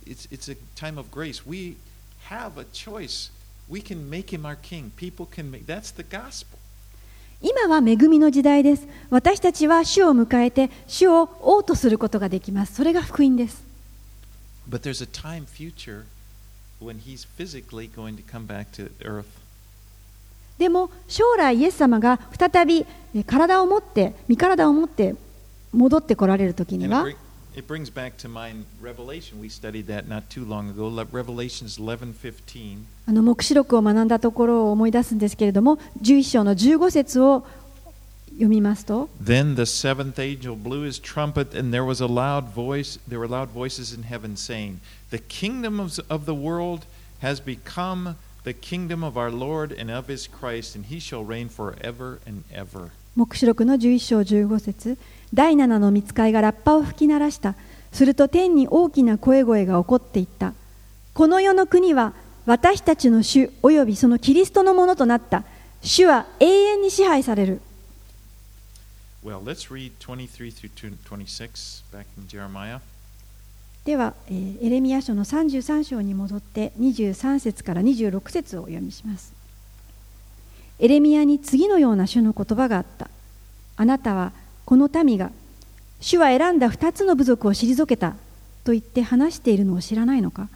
[0.05, 1.45] it's, it's a time of grace.
[1.45, 1.77] We
[2.29, 3.31] have a choice.
[3.69, 4.91] We can make him our king.
[4.97, 6.57] People can make, that's the gospel.
[7.41, 8.87] 今は恵みの時代です。
[9.09, 12.75] 私たちは主を迎えて、主を王とすることができます。
[12.75, 13.61] それが福音です。
[14.69, 16.05] But there's a time future
[16.83, 19.25] when he's physically going to come back to earth.
[20.57, 25.15] でも将来イエス様が再びえ体を持って身体を持って
[25.71, 27.07] 戻ってこられる時には
[27.55, 29.39] it brings back to mind Revelation.
[29.39, 30.89] We studied that not too long ago.
[31.11, 32.77] Revelations 11:15.
[33.05, 37.45] あの黙示録を学んだところを思い出すんですけれども11章の15節を
[38.33, 42.99] 読みますと Then the seventh angel blew his trumpet, and there was a loud voice.
[43.07, 44.77] There were loud voices in heaven saying,
[45.11, 46.81] "The kingdom of, the world
[47.21, 51.49] has become the kingdom of our Lord and of his Christ, and he shall reign
[51.49, 54.97] forever and ever." 黙示録の11章15節
[55.33, 57.55] 第七の御使いがラッパを吹き鳴らした
[57.91, 60.53] すると天に大きな声声が起こっていった
[61.13, 62.13] この世の国は
[62.45, 65.43] 私たちの主およびそのキリストのものとなった
[65.81, 67.61] 主は永遠に支配される
[69.23, 72.81] Well, let's read 23 through 26 back in Jeremiah.
[73.85, 79.33] では、えーエレミヤ書の33章に戻って23節から26節をお読みします。
[80.79, 83.09] エレミヤに次のような主の言葉があった。
[83.77, 84.33] あなたは
[84.65, 85.31] この民が
[86.01, 88.15] 主は選んだ2つの部族を退けた
[88.65, 90.49] と言って話しているのを知らないのか。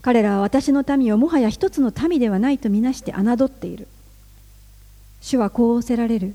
[0.00, 3.88] 彼らは私の民をもはや一つの民ではないとみなして侮っている。
[5.20, 6.34] 主はこう仰せられる。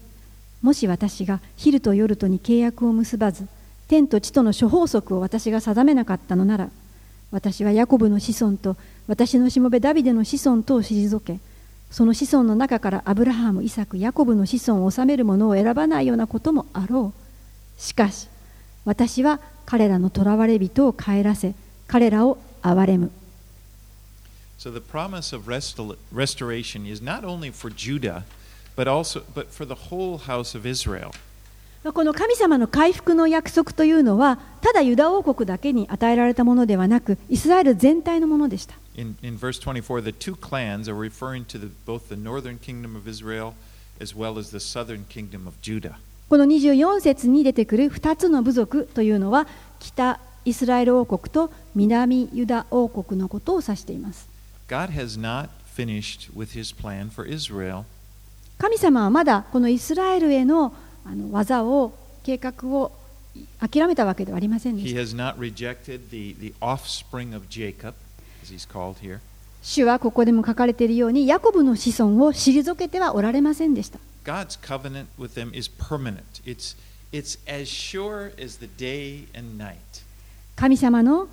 [0.65, 3.47] もし私が昼と夜とに契約を結ばず
[3.87, 6.71] 天と地との諸法則を私が定めなかったのなら
[7.29, 8.75] 私はヤコブの子孫と
[9.05, 11.37] 私のしもべダビデの子孫とを退け
[11.91, 17.79] その子孫の中からアブラハム、イサク、ヤコブの子孫を治める者を選ばないようなこともあろう。
[17.79, 18.27] しかし
[18.85, 21.53] 私は彼らの囚われ人を帰らせ
[21.85, 23.11] 彼らを憐れむ。
[24.57, 28.23] So the promise of restoration is not only for Judah,
[28.75, 31.11] but also but for the whole house of Israel.
[31.93, 42.57] この神様の回復の約束というのはただユダ王国だけに与えられたものではなくイスラエル全体のものでした In, in verse 24, the two clans are referring to the, both the northern
[42.57, 43.53] kingdom of Israel
[44.01, 45.97] as well as the southern kingdom of Judah.
[46.27, 49.45] この24節に出てくる2つの部族というのは
[49.79, 54.27] 北イスラエル王国と南ユダ王国のことを指しています
[54.67, 57.85] God has not finished with his plan for Israel.
[58.57, 60.73] 神様はまだこのイスラエルへの,
[61.05, 62.91] あの技を計画を
[63.59, 65.35] 諦めたわけではありませんでした。
[69.61, 73.99] 主はここでも書かれているように、ヤコブの子孫を退けてはおられませんでした。
[80.55, 81.27] 神様の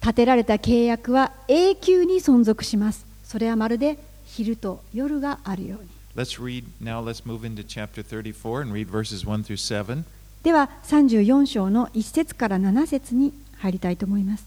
[0.00, 3.04] 立てられた契約は永久に存続します。
[3.24, 5.99] それはまるで昼と夜があるように。
[6.16, 10.04] Let's read now, let's move into chapter 34 and read verses 1 through 7.
[10.42, 14.44] では34章の1節から7節に入りたいと思います。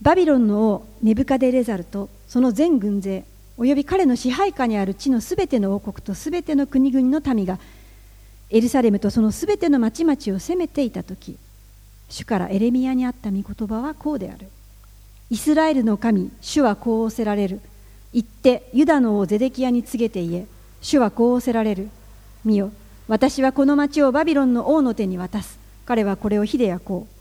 [0.00, 3.24] バビロンの王ネブカデレザルとその全軍勢
[3.56, 7.60] および彼の支配下にある地のすべての王国とすべての国々の民が
[8.50, 11.38] エルサレムとそのすべての町々を攻めていた時
[12.08, 14.48] 主からエレミヤにあった御言葉はこうである。
[15.30, 17.60] イスラエルの神主はこう仰せられる。
[18.12, 20.46] 言ってユダの王ゼデキヤに告げて言え。
[20.82, 21.88] 主はこう仰せられる
[22.44, 22.72] 見よ
[23.08, 25.58] 私はこの町をバビロンの王の手に渡す。
[25.84, 27.12] 彼はこれを火で焼こう。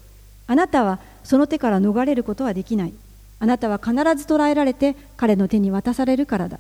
[0.48, 2.94] あなたはその手から逃れることはできない。
[3.40, 6.60] あなたは必ず捕らえられて彼の手に渡されるからだ。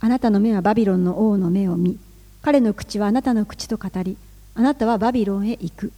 [0.00, 1.98] あなたの目はバビロンの王の目を見、
[2.42, 4.16] 彼の口はあなたの口と語り、
[4.54, 5.92] あなたはバビロンへ行く。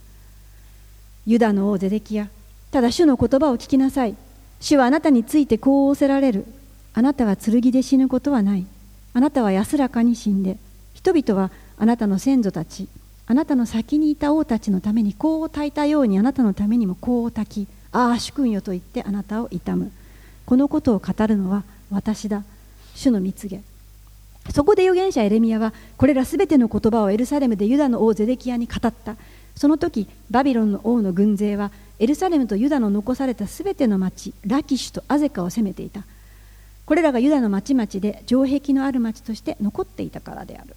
[1.25, 2.29] ユダの王ゼデキヤ、
[2.71, 4.15] ただ主の言葉を聞きなさい。
[4.61, 6.45] 主はあなたについてこう仰せられる。
[6.93, 8.67] あなたは剣で死ぬことはない。
[9.15, 10.57] あなたは安らかに死んで、
[10.93, 12.89] 人々はあなたの先祖たち、
[13.27, 19.91] あなたの先にいた王たちのために香を焚いたようにあなたのためにも香を焚き、ああ、主君よと言ってあなたを悼む。
[20.45, 22.43] このことを語るのは私だ。
[22.93, 23.61] 主の蜜げ。
[24.53, 29.15] そこで預言者エレミヤはこれらすべての言葉をエルサレムでユダの王ゼデキヤに語った。
[29.55, 36.03] その時バビロンの王の軍勢はエルサレムとユダの残されたすべての町ラキシュとアゼカを攻めていた。
[36.85, 40.75] これらがユダの町々で城壁のある町として残っていたからである。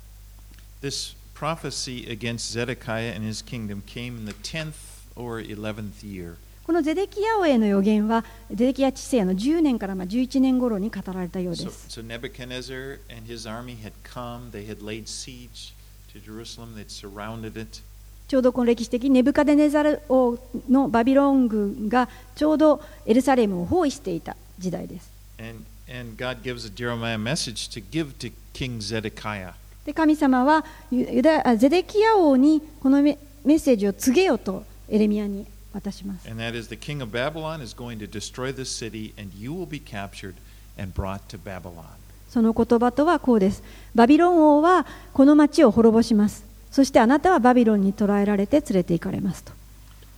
[0.80, 4.72] This prophecy against Zedekiah and his kingdom came in the 10th
[5.16, 6.36] or 11th year.
[6.64, 12.00] このゼデキヤ王への予言はゼデキヤ治世の10年からまあ11年頃に語られたようで So, す。
[12.00, 15.74] so Nebuchadnezzar and his army had come, they had laid siege
[16.12, 17.82] to Jerusalem, they'd surrounded it.
[18.28, 25.10] ちょうどこの歴史的にネブカデネザル王のバビロン軍がちょうどエルサレムを包囲していた時代です。
[25.38, 29.54] And, and God gives Jeremiah a message to give to King Zedekiah.
[29.84, 36.28] で神様はユユダあゼデキヤ王にこのメメッセージを告げよとエレミヤに渡します。
[36.28, 39.66] And that is the king of Babylon is going to destroy this city, and you will
[39.66, 40.34] be captured
[40.78, 41.84] and brought to Babylon.
[42.28, 43.62] その言葉とはこうです。
[43.94, 46.44] バビロン王はこの町を滅ぼします。
[46.70, 49.52] そしてあなたはバビロンに捕らえられて連れて行かれますと。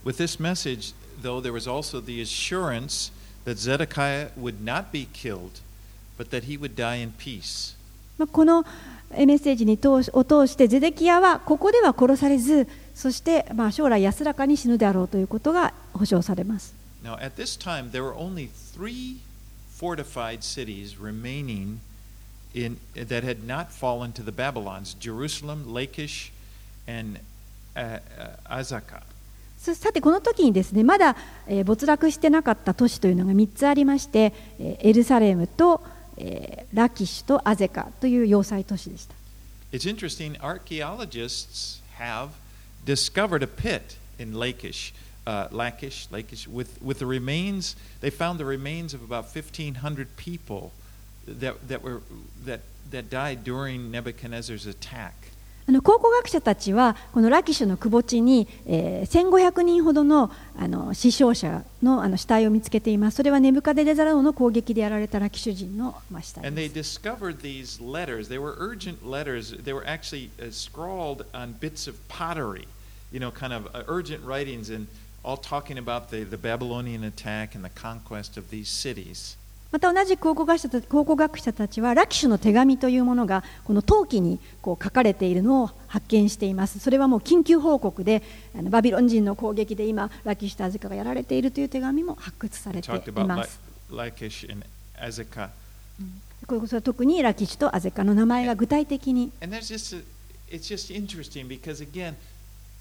[0.04, 3.12] With this message, though, there was also the assurance
[3.45, 5.61] that Zedekiah would not be killed,
[6.17, 7.75] but that he would die in peace.
[8.17, 8.65] まあこの
[9.11, 16.73] えメッセージに通しを通してゼデキヤはここでは殺されずそしてまあ将来安らかに死ぬであろうということが保証されます。
[17.03, 19.19] Now, at this time, there were only three
[19.77, 21.79] fortified cities remaining
[22.55, 26.31] in, that had not fallen to the Babylons Jerusalem, Lachish,
[26.87, 27.19] and
[27.75, 29.03] uh, uh, Azekah.
[29.60, 35.82] さてこの時にですねまだ、えー没落してなかった都市というのが3つありまして、えーエルサレムと、
[36.16, 39.14] えーラキシュとアゼカという要塞都市でした。
[39.72, 42.30] It's interesting, archaeologists have
[42.84, 44.92] discovered a pit in Lachish,
[45.26, 50.72] uh, Lachish, Lachish with, with the remains, they found the remains of about 1,500 people
[51.26, 52.00] that, that, were,
[52.44, 55.19] that, that died during Nebuchadnezzar's attack.
[55.70, 63.18] あの考古学者たちはこのラキシュの窪地に、えー1500人ほどのあの死傷者のあの死体を見つけています。
[63.18, 66.98] それはネブカデネザラ王の攻撃でやられたラキシュ人の、まあ、死体 And で they す。
[67.00, 68.28] discovered these letters.
[68.28, 69.56] They were urgent letters.
[69.62, 72.66] They were actually uh, scrawled on bits of pottery,
[73.12, 74.88] you know, kind of uh, urgent writings, and
[75.24, 79.36] all talking about the, the Babylonian attack and the conquest of these cities.
[79.72, 80.58] また同じ考古学
[81.38, 88.22] 者たち,はラキシュの手紙というものがこの陶器にこう書かれているのを発見していますそれはもう緊急報告で
[88.58, 93.60] あのバビロン人の攻撃で今ラキシュとアゼカがやられているという手紙も発掘されています。
[96.46, 99.30] これこそ特にラキシュとアゼカの名前が具体的に。
[99.40, 99.64] And, and
[100.50, 102.16] It's just interesting because, again,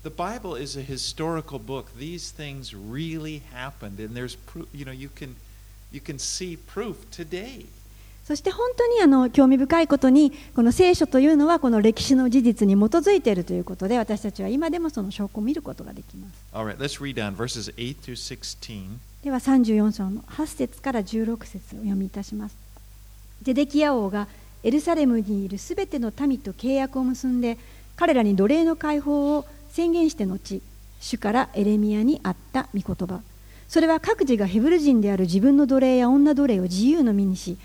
[0.02, 1.95] the Bible is a historical book.
[1.95, 4.38] These things really happened, and there's,
[4.73, 5.36] you know, you can.
[5.91, 7.65] You can see proof today.
[8.23, 18.99] そして本当にあの興味深いことにこの聖書というのはこの歴史の事実に基づいているということで私たちは今でもその証拠を見ることができます All right, let's read on verses 8 through 16.
[19.23, 22.56] では34章の8節から16節を読みいたします
[23.41, 24.28] ゼデキヤ王が
[24.62, 27.58] エルサレムにいるすべての民と契約を結んで
[27.95, 30.62] 彼らに奴隷の解放を宣言して後
[30.99, 33.21] 主からエレミヤにあった御言葉
[33.69, 37.58] それは各自がヘブル人である自分の奴隷や女奴隷を自由の身にし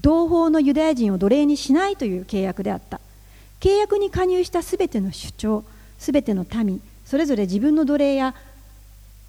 [0.00, 3.00] 同胞のユダヤ人を奴隷にしないという契約であった。
[3.60, 5.64] 契約に加入したすべての主張
[6.00, 8.34] すべての民それぞれ自分の奴隷や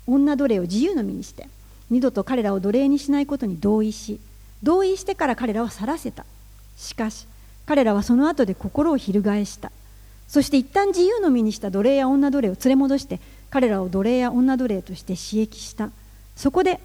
[0.08, 1.48] 女奴隷を自由の身にして
[1.92, 4.20] 二度と彼らを奴隷にしないことに同意し
[4.64, 6.26] 同意してから彼らを去らせた。
[6.78, 7.28] しかし
[7.68, 9.72] 彼らはその後で心を翻した。
[10.28, 13.20] そして一旦自由の身にした奴隷や女奴隷を連れ戻して
[13.52, 15.92] 彼らを奴隷や女奴隷として刺激した。
[16.36, 16.80] そこで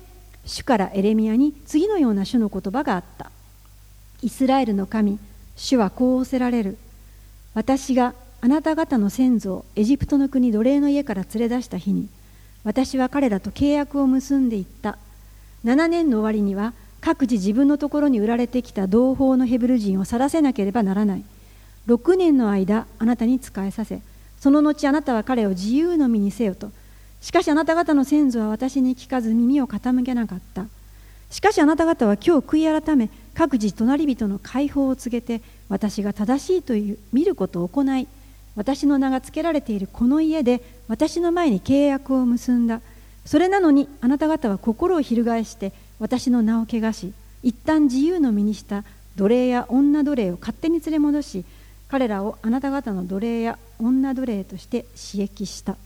[0.44, 3.30] 主からエレミヤに次のような主の言葉があった。
[4.22, 5.18] イスラエルの神
[5.56, 6.76] 主はこう仰せられる。
[7.54, 12.08] 私があなた方の先祖をエジプトの国奴隷の家から連れ出した日に
[12.62, 14.98] 私は彼らと契約を結んでいった。
[15.64, 21.24] 7年の終わりには各自自分のところに売られてきた同胞のヘブル人を去らせなければならない。
[21.88, 24.02] 6年の間あなたに仕えさせ
[24.38, 26.70] その後あなたは彼を自由の身にせよと。
[27.20, 30.66] しかしあなた方の先祖は私に聞かず耳を傾けなかった。
[31.30, 38.08] しかしあなた方は今日悔い改め各自隣人の解放を告げて私が正しいという見ることを行い
[38.56, 42.80] 私の名が付けられているこの家で私の前に契約を結んだ。
[43.26, 47.12] それなのにあなた方は心を翻して私の名を汚し
[47.42, 48.84] 一旦自由の身にした
[49.16, 51.44] 奴隷や女奴隷を勝手に連れ戻し
[51.88, 55.76] 彼らをあなた方の奴隷や女奴隷として刺激した。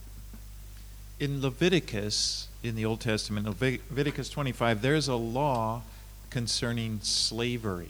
[1.21, 5.81] In Leviticus, in the Old Testament, Levit- Leviticus 25, there's a law
[6.29, 7.89] concerning slavery.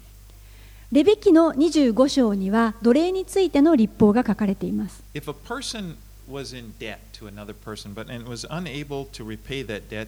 [0.91, 5.95] レビ記の25章には奴隷についての立法が書かれています If a person
[6.29, 10.07] was in debt to another person but and was unable to repay that debt,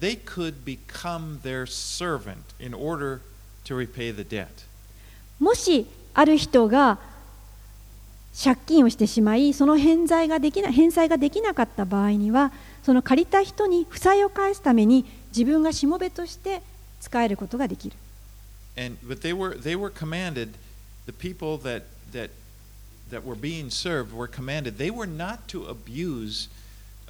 [0.00, 3.20] they could become their servant in order
[3.66, 4.48] to repay the debt.
[5.38, 6.98] もしある人が
[8.33, 12.51] 借金をしてしまいその返済ができな返済ができなかった場合には
[12.83, 16.61] その借りた人に負債を返すために自分がしもべとして
[17.01, 17.95] 使えることができる
[18.77, 20.51] And but they were they were commanded,
[21.05, 22.29] the people that that
[23.09, 24.77] that were being served were commanded.
[24.77, 26.47] They were not to abuse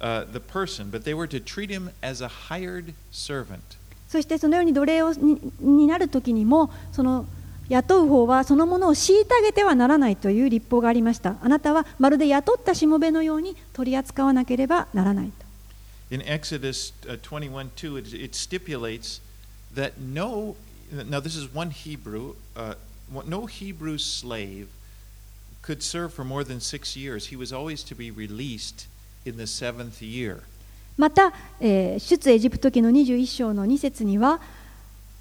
[0.00, 3.78] uh, the person, but they were to treat him as a hired servant.
[4.08, 7.26] そしてそのように奴隷をにになる時にもその
[7.72, 15.42] 雇う方はそのものを虐げてはならないという立法がありましたあなたはまるで雇ったしもべのように取り扱わなければならないと
[16.10, 19.22] In Exodus uh, 21 2, it, it stipulates
[19.74, 20.56] that no,
[20.92, 22.74] now this is one Hebrew, uh,
[23.26, 24.68] no Hebrew slave
[25.62, 27.28] could serve for more than six years.
[27.28, 28.88] He was always to be released
[29.24, 30.42] in the seventh year.
[30.98, 34.38] また、えー出エジプト記の21章の2節には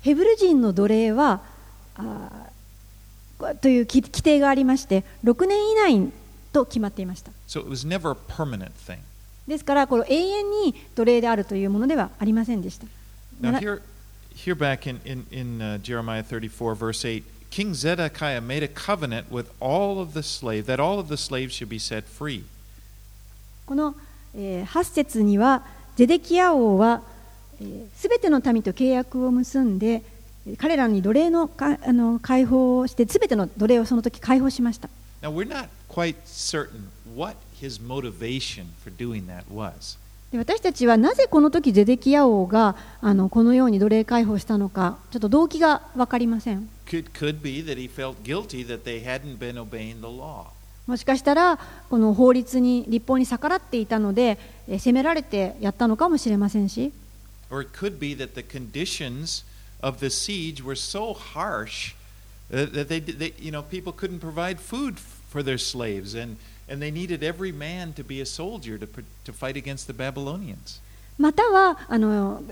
[0.01, 1.41] ヘブル人の奴隷は
[1.95, 6.11] あーという規規定がありまして6年以内
[6.53, 8.99] と決まっていました So it was never a permanent thing.
[9.47, 12.85] ですからこの永遠に奴隷であるというものではありませんでした
[13.41, 13.81] Now, な here,
[14.35, 19.31] here back in, in, in uh, Jeremiah 34, verse 8, King Zedekiah made a covenant
[19.31, 22.43] with all of the slaves, that all of the slaves should be set free.
[23.65, 23.95] この、
[24.35, 25.63] えー8節には
[25.95, 27.01] ゼデキヤ王は
[27.95, 30.03] すべ、全ての民と契約を結んでえー
[30.57, 31.47] 彼らに奴隷の,
[32.19, 34.89] 解放をして、すべての奴隷をその時解放しました。
[40.33, 46.69] 私たちはなぜこの時ゼデキヤ王があのこのように奴隷解放したのかちょっと動機が分かりません。
[50.87, 56.93] もしかしたらこの法律に立法に逆らっていたので責められてやったのかもしれませんし。
[59.82, 61.94] of the siege were so harsh
[62.52, 66.36] uh, that they, they, you know, people couldn't provide food for their slaves, and,
[66.68, 69.92] and they needed every man to be a soldier to, pr- to fight against the
[69.92, 70.80] Babylonians.
[71.18, 72.42] またはあの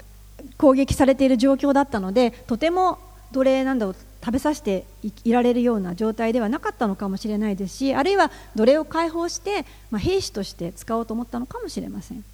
[0.57, 2.99] 攻撃されている状況だったのでとても
[3.33, 3.95] 奴隷なんだを
[4.25, 12.25] 食べさせていいられるような状態ではなかったのかもしれないですしあるいは奴隷を解放して、まあ、兵士として使おうと思ったのかもしれません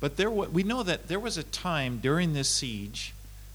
[0.00, 3.12] But there, wa- we know that there was a time during this siege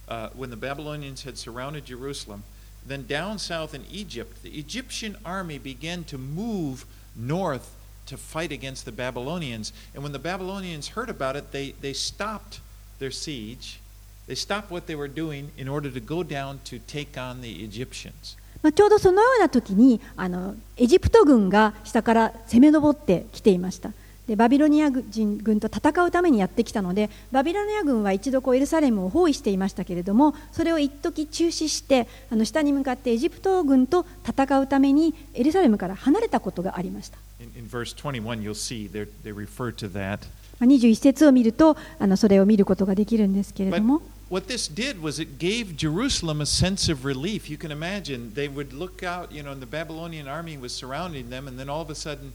[0.07, 2.43] uh, when the Babylonians had surrounded Jerusalem.
[2.85, 8.85] Then down south in Egypt, the Egyptian army began to move north to fight against
[8.85, 9.73] the Babylonians.
[9.93, 12.61] And when the Babylonians heard about it, they, they stopped
[12.99, 13.79] their siege.
[14.27, 17.63] They stopped what they were doing in order to go down to take on the
[17.63, 18.37] Egyptians.
[18.63, 23.91] まあ、ちょうどそのような時にあのエジプト軍が下から攻め上ってきていました
[24.26, 37.18] でバビロニア人軍と戦うためにやってきたのでバビロニア軍は一度こうエルサレムを包囲していましたけれどもそれを一時中止してあの下に向かってエジプト軍と戦うためにエルサレムから離れたことがありました。
[37.40, 40.20] In, in verse 21, you'll see they're- they refer to that.
[40.60, 47.50] まあ21節を見るとあのそれを見ることができるんですけれども what this did was it gave Jerusalem a sense of relief.
[47.50, 51.28] You can imagine they would look out, you know, and the Babylonian army was surrounding
[51.28, 52.32] them, and then all of a sudden,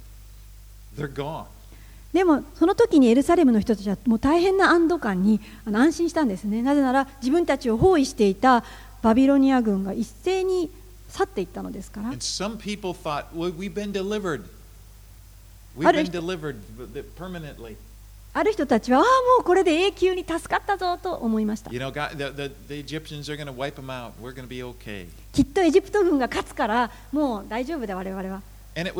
[0.95, 1.47] they're gone.
[2.13, 6.61] でもその時にエルサレムの人たちはもう大変な安堵感に安心したんですね。
[6.61, 8.63] なぜなら自分たちを包囲していた
[9.01, 10.71] バビロニア軍が一斉に
[11.09, 12.13] 去っていったのですから、あ
[18.43, 19.05] る,人たちはああ
[19.37, 21.73] もうこれで永久に助かったぞと思いました、き
[25.41, 28.41] っとエジプト軍が勝つからもう大丈夫で我々は。
[28.75, 28.91] And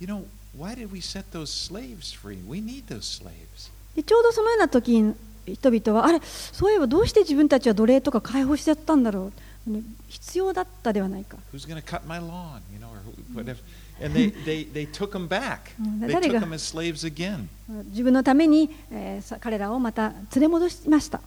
[0.00, 0.24] you know,
[0.56, 2.38] why did we set those slaves free?
[2.46, 3.70] We need those slaves.
[3.96, 5.14] でちょうどそのような時に
[5.46, 9.32] 人々はあれそういえばどうして自分たちは奴隷とか解放しちゃったんだろ
[9.68, 11.36] う必要だったではないか。
[11.52, 12.60] Who's going to cut my lawn?
[12.72, 13.00] You know, or
[13.42, 13.58] whatever.
[14.00, 15.72] And they, they, they took them back.
[15.80, 17.48] Mm, They 誰 took が- them as slaves again.
[17.90, 21.20] 自分のために、えーさ彼らをまた連れ戻しました。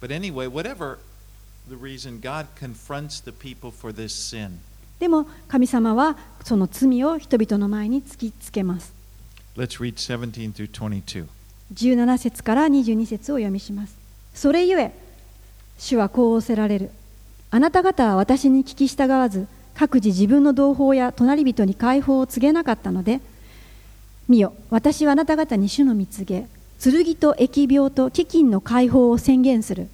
[0.00, 0.98] But anyway, whatever
[1.68, 4.58] the reason, God confronts the people for this sin.
[4.98, 8.92] でも神様はその罪を人々の前に突きつけます。
[9.56, 11.26] Let's read 17 through 22.
[11.74, 13.94] 17節から22節を読みします。
[14.34, 14.92] それゆえ、
[15.78, 16.90] 主はこう仰せられる。
[17.50, 23.20] あなた方は私に聞き従わず、各自自分の同胞や隣人に解放を告げなかったので、
[24.28, 26.46] 見よ、私はあなた方に主の蜜げ、
[26.82, 29.88] 剣と疫病と飢饉の解放を宣言する。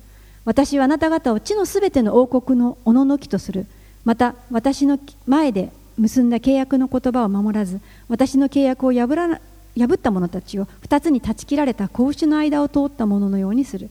[0.45, 3.67] 私はあなた方を地のすべての王国のおののきとする。
[4.05, 9.41] また、私の前で結んだ契約の言葉を守らず、私の契約を破ら
[9.77, 13.91] 破った者たちを二つに断ち切られた格子の間を通った者のようにする。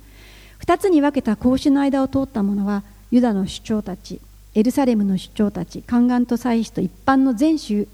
[0.57, 4.21] 二つに分けた格子の間を通った者は、ユダの首長たち、
[4.55, 7.87] エルサレムの首長たち、宦官と祭司と一般の全州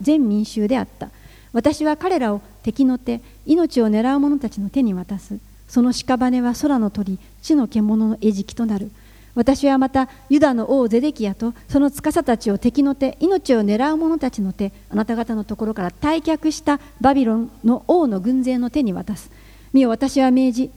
[0.00, 1.10] 全民衆であった。
[1.52, 5.38] 私は彼らを敵の手、命を狙う者たちの手に渡す。
[5.68, 8.90] その屍は空の鳥、地の獣の餌食となる。
[9.36, 19.30] 私はまたユダの王ゼデキヤとその司たちを敵の手、命を狙う者たちの手、あなた方のところから退却したバビロンの王の軍勢の手に渡す。
[19.74, 20.70] 見よ、私は命じ、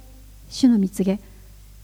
[0.49, 1.21] 主の蜜げ、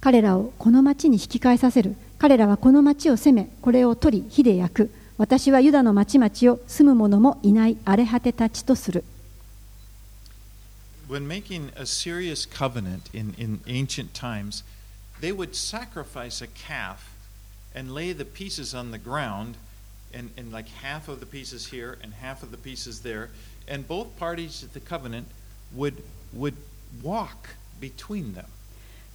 [0.01, 1.95] 彼らをこの町に引き返させる。
[2.17, 4.91] 彼らはこの町を攻め、これを取り、火で焼く。
[5.17, 9.05] 私はユダの町々を住む者もいない荒れ果てた地とする。
[11.07, 14.65] When making a serious covenant in, in ancient times,
[15.25, 17.15] they would sacrifice a calf
[17.73, 19.55] and lay the pieces on the ground,
[20.13, 23.31] and, and like half of the pieces here and half of the pieces there,
[23.67, 25.25] and both parties of the covenant
[25.73, 25.95] would,
[26.31, 26.53] would
[27.01, 28.45] walk between them.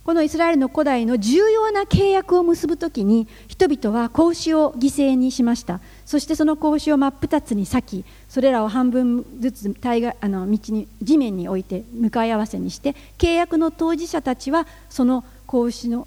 [0.02, 16.06] このイスラエルの古代の重要な契約を結ぶときに人々は子牛を犠牲にしましたそしてその子牛を真っ二つに裂きそれらを半分ずつ対があの道に地面に置いて向かい合わせにして契約の当事者たちはその子子牛の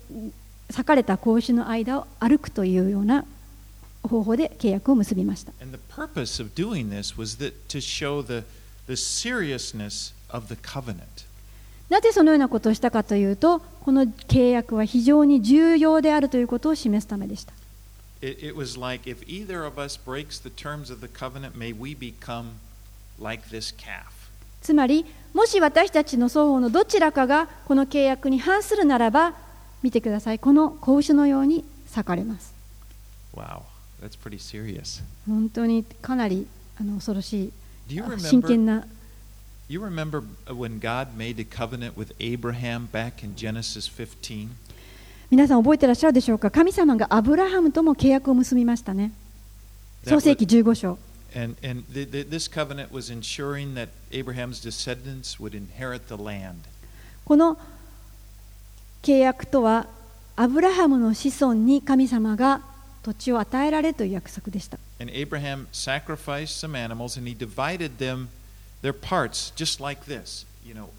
[0.70, 3.26] 裂かれた子牛の間を歩くというような
[4.02, 5.52] 方法で契約を結びました。
[11.90, 17.52] なぜそのようなことをしたかというと、この契約は非常に重要であるということを示すためでした。
[24.64, 29.34] つまりもし私たちの双方のどちらかがこの契約に反するならば
[29.84, 32.54] 見てくださいこの子牛のように裂かれます
[33.36, 33.64] Wow,
[34.02, 35.04] that's pretty serious.
[35.28, 36.48] 本当にかなり
[36.80, 37.52] あの恐ろし
[37.90, 38.48] いあ真 remember?
[38.48, 38.86] 剣な
[39.70, 44.50] You remember when God made a covenant with Abraham back in Genesis 15?
[45.32, 46.52] 皆さん覚えてらっしゃるでしょうか？
[46.52, 49.12] 神様がアブラハムとも契約を結びましたね
[50.06, 50.98] 創世紀15章
[51.36, 56.60] and and th- th- this covenant was ensuring that Abraham's descendants would inherit the land.
[57.26, 57.58] この
[59.02, 59.88] 契約とは
[60.36, 62.62] アブラハムの子孫に神様が
[63.04, 68.30] 土地を与えられるという約束でした And Abraham sacrificed some animals and he divided them,
[68.82, 70.46] their parts, just like this.
[70.66, 70.90] You know,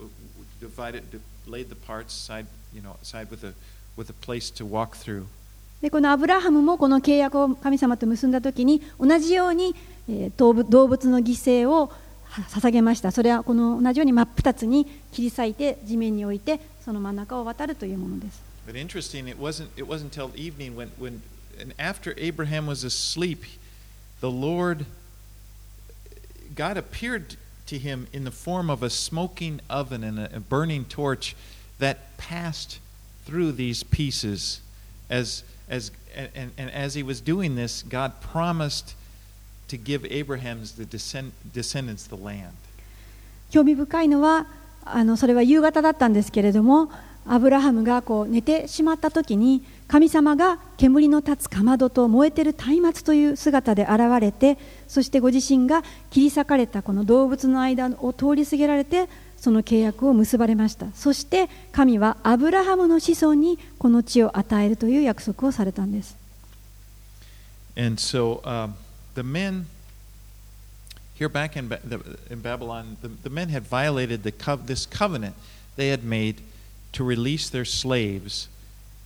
[0.61, 1.03] divided,
[1.47, 3.55] laid the parts side, you know, side with a,
[3.97, 5.26] with a place to walk through.
[5.80, 9.74] でこのアブラハムもこの契約を神様と結んだ時に同じように、
[10.07, 11.91] えー動物動物の犠牲を
[12.30, 21.22] は捧げましたそれはこの同じように真っ二つに切り裂いて地面に置いてその真ん中を渡るというものです But interesting, it wasn't it wasn't till evening when when
[21.59, 23.43] and after Abraham was asleep,
[24.22, 24.86] the Lord
[26.55, 27.36] God appeared
[27.67, 31.36] to him in the form of a smoking oven and a, a burning torch
[31.80, 32.80] that passed
[33.26, 34.61] through these pieces
[35.09, 38.93] as as and, and as he was doing this, God promised
[39.75, 42.53] to give Abraham's the descend, descendants the land.
[43.51, 44.47] 興味深いのは
[44.85, 46.91] あのそれは夕方だったんですけれども
[47.27, 54.59] アブラハムがこう寝てしまった時に神様が煙の立つかまどと燃えてる松明という姿で現れて
[54.89, 59.09] そしてご自身が切り裂かれたこの動物の間を通り過ぎられて
[59.39, 66.16] その契約を結ばれましたそして神はアブラハムの子孫にこの地を与えるという約束をされたんです
[67.77, 68.72] And so um,
[69.14, 69.66] the men
[71.14, 74.86] here back in, ba- the, in Babylon, the, the men had violated the co- this
[74.86, 75.34] covenant
[75.76, 76.40] they had made
[76.92, 78.48] to release their slaves,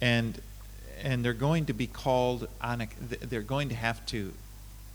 [0.00, 0.40] and
[1.02, 2.82] and they're going to be called on.
[2.82, 2.88] A,
[3.26, 4.32] they're going to have to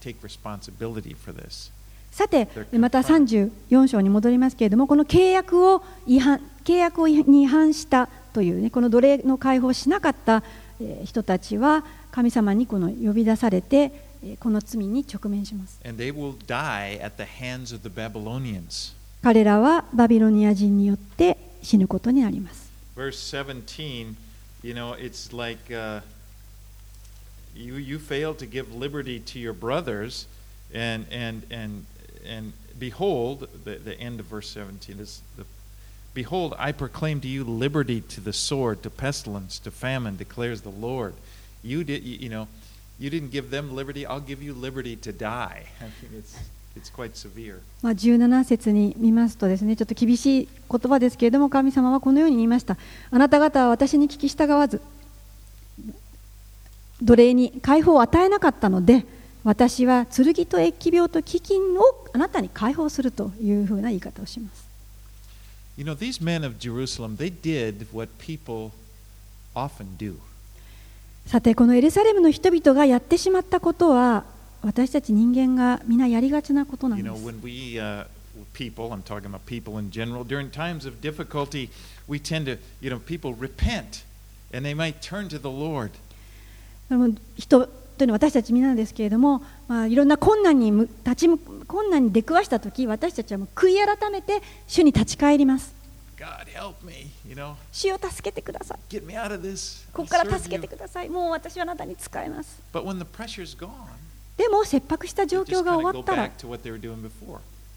[0.01, 1.72] take responsibility for this.
[2.11, 2.47] さて
[2.78, 10.43] また34章に戻りますけれどもこの契約を違反契約をに違反したというねこの奴隷の解放をしなかった、
[11.05, 15.81] 人たちは神様にこの呼び出されて、えーこの罪に直面します。
[15.85, 18.95] And they will die at the hands of the Babylonians.
[19.23, 22.71] 彼らはバビロニア人によって死ぬことになります。
[22.97, 24.16] Verse 17,
[24.62, 26.01] you know, it's like uh,
[27.55, 30.27] you, you failed to give liberty to your brothers,
[30.75, 31.85] and, and, and,
[32.27, 35.45] and behold, the, the end of verse 17 is the
[36.14, 40.69] Behold, I proclaim to you liberty to the sword, to pestilence, to famine, declares the
[40.69, 41.14] Lord.
[41.62, 42.49] You did, you, you know,
[43.04, 44.06] You didn't give them liberty.
[44.08, 45.66] I'll give you liberty to die.
[45.82, 46.38] I mean, it's
[46.76, 47.60] it's quite severe.
[47.82, 52.78] まあ、17節に見ますとですねちょっと厳しい言葉ですけれども神様はこのように言いました
[53.12, 54.82] あなた方は私に聞き従わず
[57.01, 59.06] 奴隷に解放を与えなかったので
[59.43, 64.64] 私は剣と疫病と飢饉をあなたに解放するというふうな言い方をします
[65.76, 68.72] You know, these men of Jerusalem, they did what people
[69.56, 70.18] often do.
[71.26, 74.26] さてこのエルサレムの人々がやってしまったことは
[74.62, 77.10] 私たち人間がみんなやりがちなことなんです。
[78.54, 79.30] People, I'm talking
[86.90, 87.98] まあ、まあ、まあ、まあ、まあ、まあ、まあ、まあ、まあ、まあ、まあ、まあ、まあ、まあ、ま
[89.44, 89.88] あ、まあ、まあ、まあ、まあ、
[95.54, 95.73] ま、まあ、
[96.24, 99.86] God, help me, you know, 主を助けてください get me out of this.
[99.92, 103.70] ここから助けて.くださいもう私はあなたに使えます But when the pressure's gone,
[104.38, 106.32] でも切迫した状況が終わったら.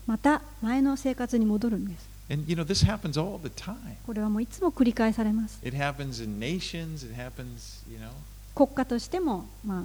[0.07, 3.75] また前の生活に戻るんです And, you know, this happens all the time.
[4.07, 8.11] これはもういつも繰り返されます It happens in nations, it happens, you know.
[8.55, 9.81] 国家としても、ま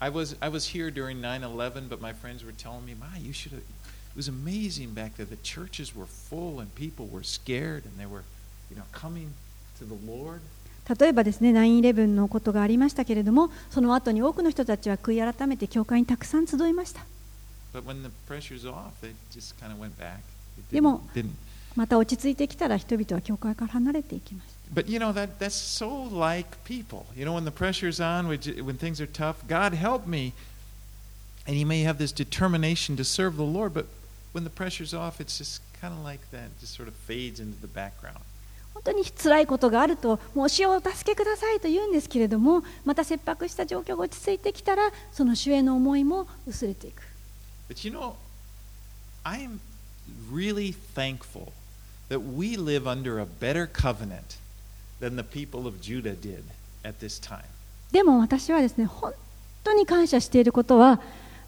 [0.00, 3.32] あ、I was I was here during 9/11, but my friends were telling me, "My, you
[3.32, 3.62] should have."
[4.14, 5.26] It was amazing back there.
[5.26, 8.22] The churches were full and people were scared and they were,
[8.70, 9.34] you know, coming
[9.78, 10.40] to the Lord.
[10.98, 17.00] 例えばですね9-11のことがありましたけれどもその後に多くの人たちは悔い改めて教会にたくさん集いました
[20.70, 21.02] でも.
[21.74, 27.06] ままた落ち着いてきたら人々は教会から離れていきました But you know that that's so like people.
[27.16, 30.32] You know, when the pressure's on, when things are tough, God help me.
[31.46, 33.86] And you may have this determination to serve the Lord, but
[34.34, 37.56] when the pressure's off, it's just kind of like that, just sort of fades into
[37.60, 38.20] the background.
[38.74, 47.02] 本当に辛いことがあると、もう主をお助けくださいと言うんですけれども、また切迫した状況が落ち着いてきたら、その主への思いも薄れていく。
[47.68, 48.14] But you know,
[49.22, 49.60] I am
[50.30, 51.52] really thankful
[52.08, 54.38] that we live under a better covenant
[55.00, 56.42] than the people of Judah did
[56.82, 57.44] at this time.
[57.92, 59.14] でも私はですね、本
[59.62, 61.00] 当に感謝していることは、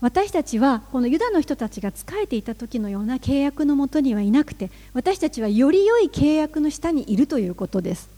[0.07, 8.09] 私たちはこのユダの人たちが仕えていた時のような契約のもとにはいなくて私たちはより良い契約の下にいるということです。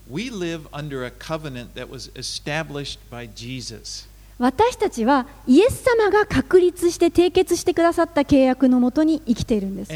[4.38, 9.90] 私たちはイエス様が確立して締結してくださった契約のもとに生きているんです。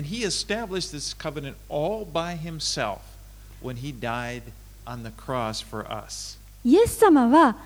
[6.65, 7.59] イエス様は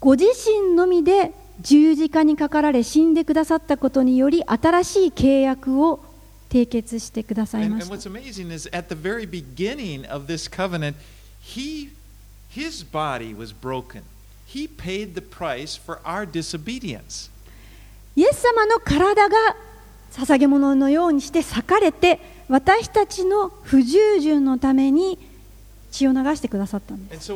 [0.00, 6.00] ご自身のみで十字架にかかられ死んでくださったことにより新しい契約を
[6.50, 7.94] 締結してくださいました。
[18.16, 19.36] イエス様の体が
[20.12, 25.18] 捧げ物のようにして裂かれて私たちの不従順のために
[25.90, 27.30] 血を流してくださったんです。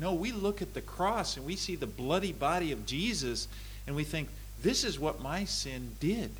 [0.00, 3.48] No, we look at the cross and we see the bloody body of Jesus
[3.86, 4.28] and we think,
[4.62, 6.30] this is what my sin did.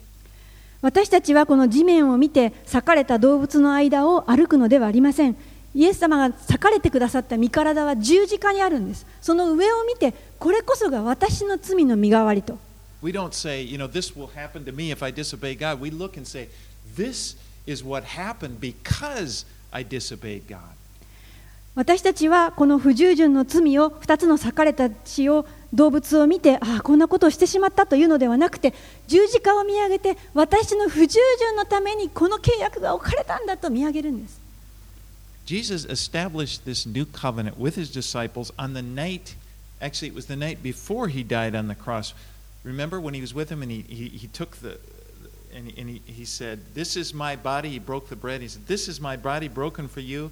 [0.80, 5.36] 私たちはこの地面を見て裂かれた動物の間を歩くのではありません
[5.74, 12.58] イエス様が裂かれてくださった身体は十字架にあるんですその上を見てこれこそが私の罪の身代わりと
[13.02, 15.80] We don't say, you know, this will happen to me if I disobey God.
[15.80, 16.48] We look and say,
[16.96, 17.36] this
[17.66, 20.79] is what happened because I disobeyed God.
[21.74, 28.74] 私たちはこの不従順の罪を2つの裂かれた血を動物を見てああこんなことをしてしまったというのではなくて
[29.06, 34.40] 十字架を見上げて私の不従順のためにこの契約が置かれたんだと見上げるんです
[35.46, 39.34] Jesus established this new covenant with his disciples on the night,
[39.82, 42.14] actually, it was the night before he died on the cross.
[42.62, 44.78] Remember when he was with them and he, he, he took the,
[45.52, 47.70] and, he, and he, he said, This is my body.
[47.70, 48.42] He broke the bread.
[48.42, 50.30] He said, This is my body broken for you.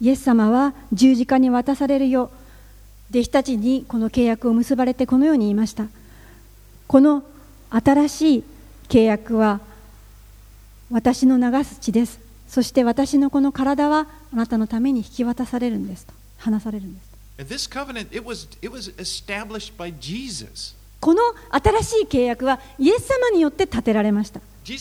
[0.00, 2.30] イエス様は十字架に渡されるよ。
[3.10, 5.86] 弟子たちにこの契約を結ばれてこのように言いました。
[6.86, 7.22] この
[7.70, 8.44] 新しい
[8.88, 9.60] 契約は
[10.90, 12.18] 私の流す血です。
[12.48, 16.12] そして私のこの体はあなたのために引き渡されるんですと。
[16.38, 17.08] 話されるんです。
[21.04, 24.40] この新しい契約はイエス様によって建てられました。
[24.40, 24.72] イ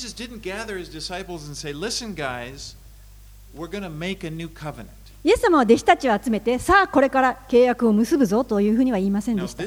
[5.32, 9.64] エス様は弟子たちを集めて、さあこれから契約を結ぶぞというふうには言いませんでした。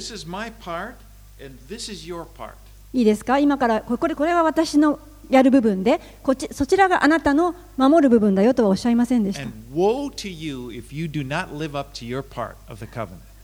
[2.94, 3.38] いいですか？
[3.38, 4.98] 今からこれ,これは私の
[5.28, 9.46] やる部分でこっち、そちらがあなたの守る部分だよとはおっしゃいませんでした。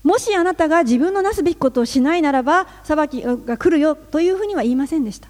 [0.03, 5.29] もしあなたが自分のなすべきことをしないならば、裁きが来るよというふうには言いませんでした。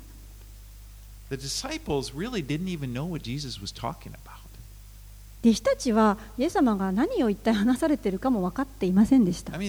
[5.44, 9.52] 弟子たちは、イエス様が何を一体話されているかも分かっていませんでした。
[9.54, 9.62] 弟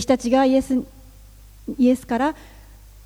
[0.00, 0.84] 子たちがイエス,
[1.78, 2.34] イエスから、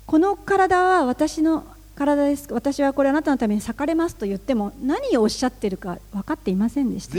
[0.05, 1.65] この体は私の
[1.95, 7.13] 体です私はこれあなたのために裂かれますと言っても何をおっしゃってるか分かっていませんでした。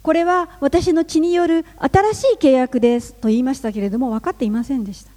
[0.00, 5.10] これは私の血による新しい契約ですと言いましたけれども分かっていませんでした。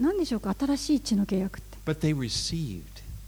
[0.00, 0.54] 何でしょうか？
[0.58, 1.78] 新しい血の契約って。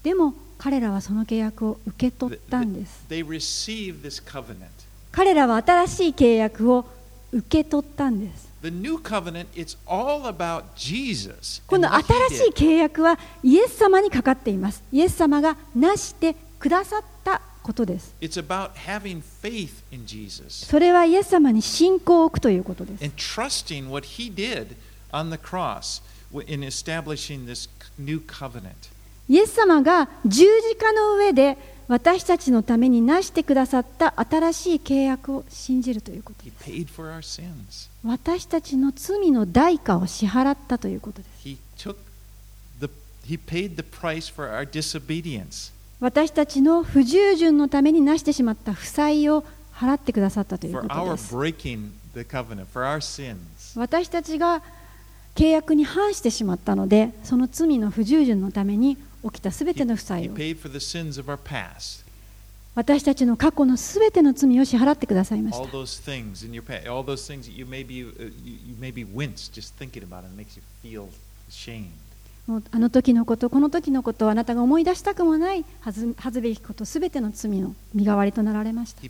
[0.01, 3.05] でも彼らはその契約を受け取ったんです。
[5.11, 6.96] 彼らは新しい契約を受け取ったんです。
[7.31, 8.47] 受け取ったんです。
[11.67, 14.83] この新しい契約はイエス様にかかっています。
[14.91, 18.15] イエス様がなしてくださったことです。
[20.65, 23.03] それはイエス様に信仰を置くということです。
[29.29, 31.57] イエス様が十字架の上で
[31.87, 37.89] 私たちのためになしてくださった新しい契約を信じるということ He paid for our sins.
[38.03, 41.27] 私たちの罪の代価を支払ったということで
[45.51, 51.33] す.私たちの不従順のためになしてしまった負債を払ってくださったという for こと our です.
[53.79, 54.61] 私たちが
[55.35, 58.97] 契約に反してしまったのでその罪の不従順のために
[59.31, 60.33] 起きたすべての負債を
[62.75, 65.63] 私たちの過去のすべての罪を支払ってくださいました。
[72.71, 79.01] あの時のこと、この時のこと、あなたが思い出したくもないはず,べきこと、すべての罪の身代わりとなられました。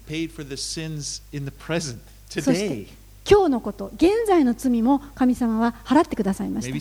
[3.30, 6.74] 今日のこと、現在の罪も神様は払ってくださいました。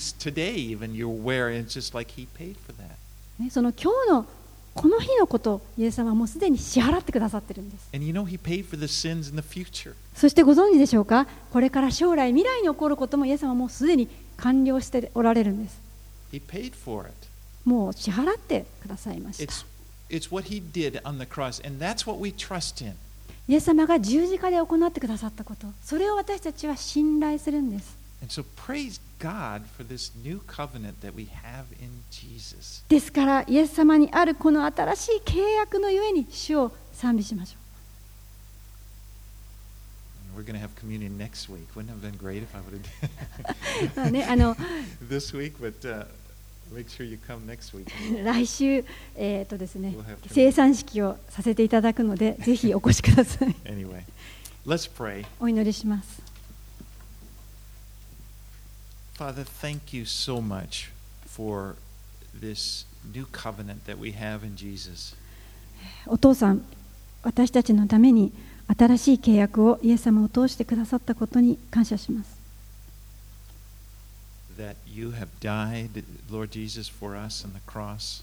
[3.38, 4.26] ね、その今日の
[4.74, 8.26] この日のことをイエス様はもうすでに支払ってくださってるんです you know.
[10.14, 11.26] そしてご存知でしょうか？
[11.50, 15.80] これから将来未来に起こることもイエス様はもうすでに完了しておられるんです.
[17.64, 19.64] もう支払ってくださいました It's
[20.10, 20.28] it's.
[23.48, 32.84] イエス様が十字架で行ってくださったことそれを私たちは信頼するんです And so praise God for this new covenant that we have in Jesus.
[32.88, 37.58] ですからイエス様にあるこの新しい契約のゆえに主を賛美しましょ
[40.28, 41.66] And we're going to have communion next week.
[41.74, 44.54] Wouldn't it have been great if I would have うまあ、ね、あの
[45.08, 45.56] this week?
[45.58, 46.06] But uh,
[46.72, 47.86] make sure you come next week.
[48.24, 49.94] 来週、えーとですね
[50.30, 54.02] 生産式をさせていただくのでぜひお越しください Anyway,
[54.66, 55.24] let's pray.
[55.40, 56.25] お祈りします
[59.16, 60.90] Father, thank you so much
[61.24, 61.76] for
[62.38, 65.16] this new covenant that we have in Jesus.
[66.06, 66.62] お父さん
[67.22, 68.30] 私たちのために
[68.76, 72.36] 新しい契約をイエス様を通してくださったことに感謝します
[74.58, 78.22] That you have died, Lord Jesus, for us on the cross.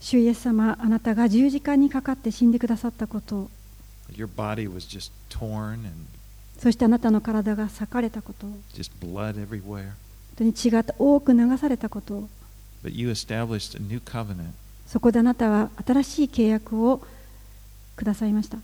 [0.00, 3.50] 主イエス様あなたが十字架にかかって死んでくださったことを
[4.12, 5.90] Your body was just torn and
[6.60, 9.94] そしてあなたの体が裂かれたこと just blood everywhere.
[10.38, 12.28] 当に血が多く流されたことを
[14.86, 17.02] そこであなたは新しい契約を
[17.96, 18.58] くださいました。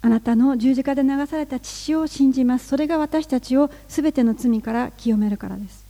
[0.00, 2.66] あなたの十字架で流された血を信じます。
[2.68, 5.84] それが私たちをすべての罪から清めるからです。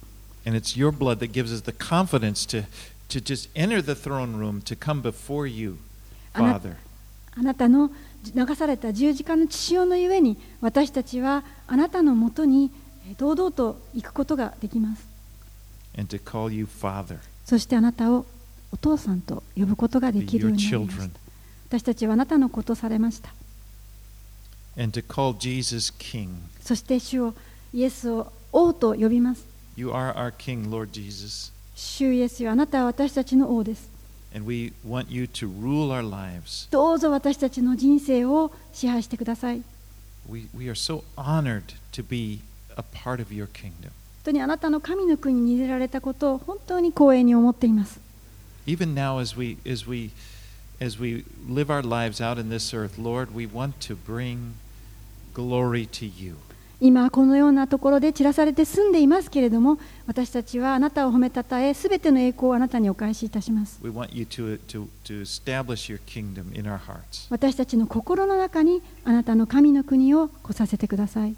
[3.08, 3.48] To, to
[6.32, 6.60] あ,な
[7.36, 7.90] あなたの
[8.34, 12.70] 流された十字架の血潮のゆえに私たちはあなたのもとに
[13.18, 15.06] 堂々と行くことができます
[15.98, 17.18] and to call you Father.
[17.44, 18.26] そしてあなたを
[18.72, 23.30] お父さんと呼ぶことができるようになりまし.た私たちはあなたのことされました
[24.76, 26.30] And to call Jesus King.
[26.60, 27.34] そして主を
[27.72, 29.44] イエスを王と呼びます
[29.76, 31.52] You are our King, Lord Jesus.
[31.74, 33.88] 主イエスよあなたは私たちの王です
[34.34, 36.68] And we want you to rule our lives.
[36.70, 39.62] どうぞ私たちの人生を支配してください
[40.28, 42.40] We, we are so honored to be
[42.76, 43.90] a part of your kingdom.
[43.90, 43.92] 本
[44.24, 48.00] 当にあなたの神の国に入れられたことを本当に光栄に思っています
[48.66, 50.10] Even now, as we, as we,
[50.80, 54.54] as we live our lives out in this earth, Lord, we want to bring
[55.34, 56.36] glory to you.
[56.84, 63.80] 今このようなところで散らされて住んでいますけれども私たちはあなたを褒めたたえすべての栄光をあなたにお返しいたします。
[67.30, 71.34] 私たちの心の中にあなたの神の国を来させてください。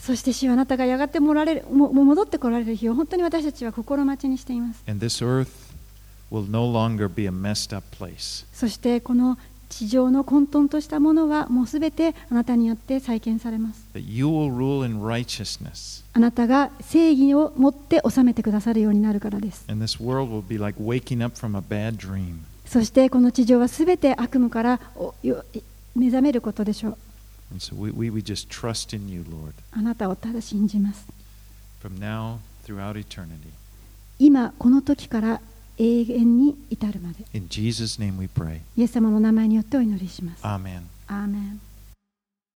[0.00, 4.82] そして主はあなたがやがてもられるも戻ってこられる日を本当に私たちは心待ちにしています。
[8.52, 9.38] そしてこの
[9.70, 13.86] 地上の混沌としたものはもうすべてあなたによって再建されます。
[16.12, 19.64] あなたが正義を持って治めてくださるようになるからです。
[19.68, 20.82] Like、
[22.66, 24.80] そしてこの地上はすべて悪夢から
[25.94, 26.98] 目覚めることでしょう。
[27.58, 28.22] So、we, we
[29.08, 29.24] you,
[29.72, 31.06] あなたをただ信じます。
[34.18, 35.40] 今この時から
[35.80, 38.60] 永遠に至るまで In Jesus' name we pray.
[38.76, 40.82] イエス様の名前によってお祈りします Amen.
[41.06, 41.60] アーメン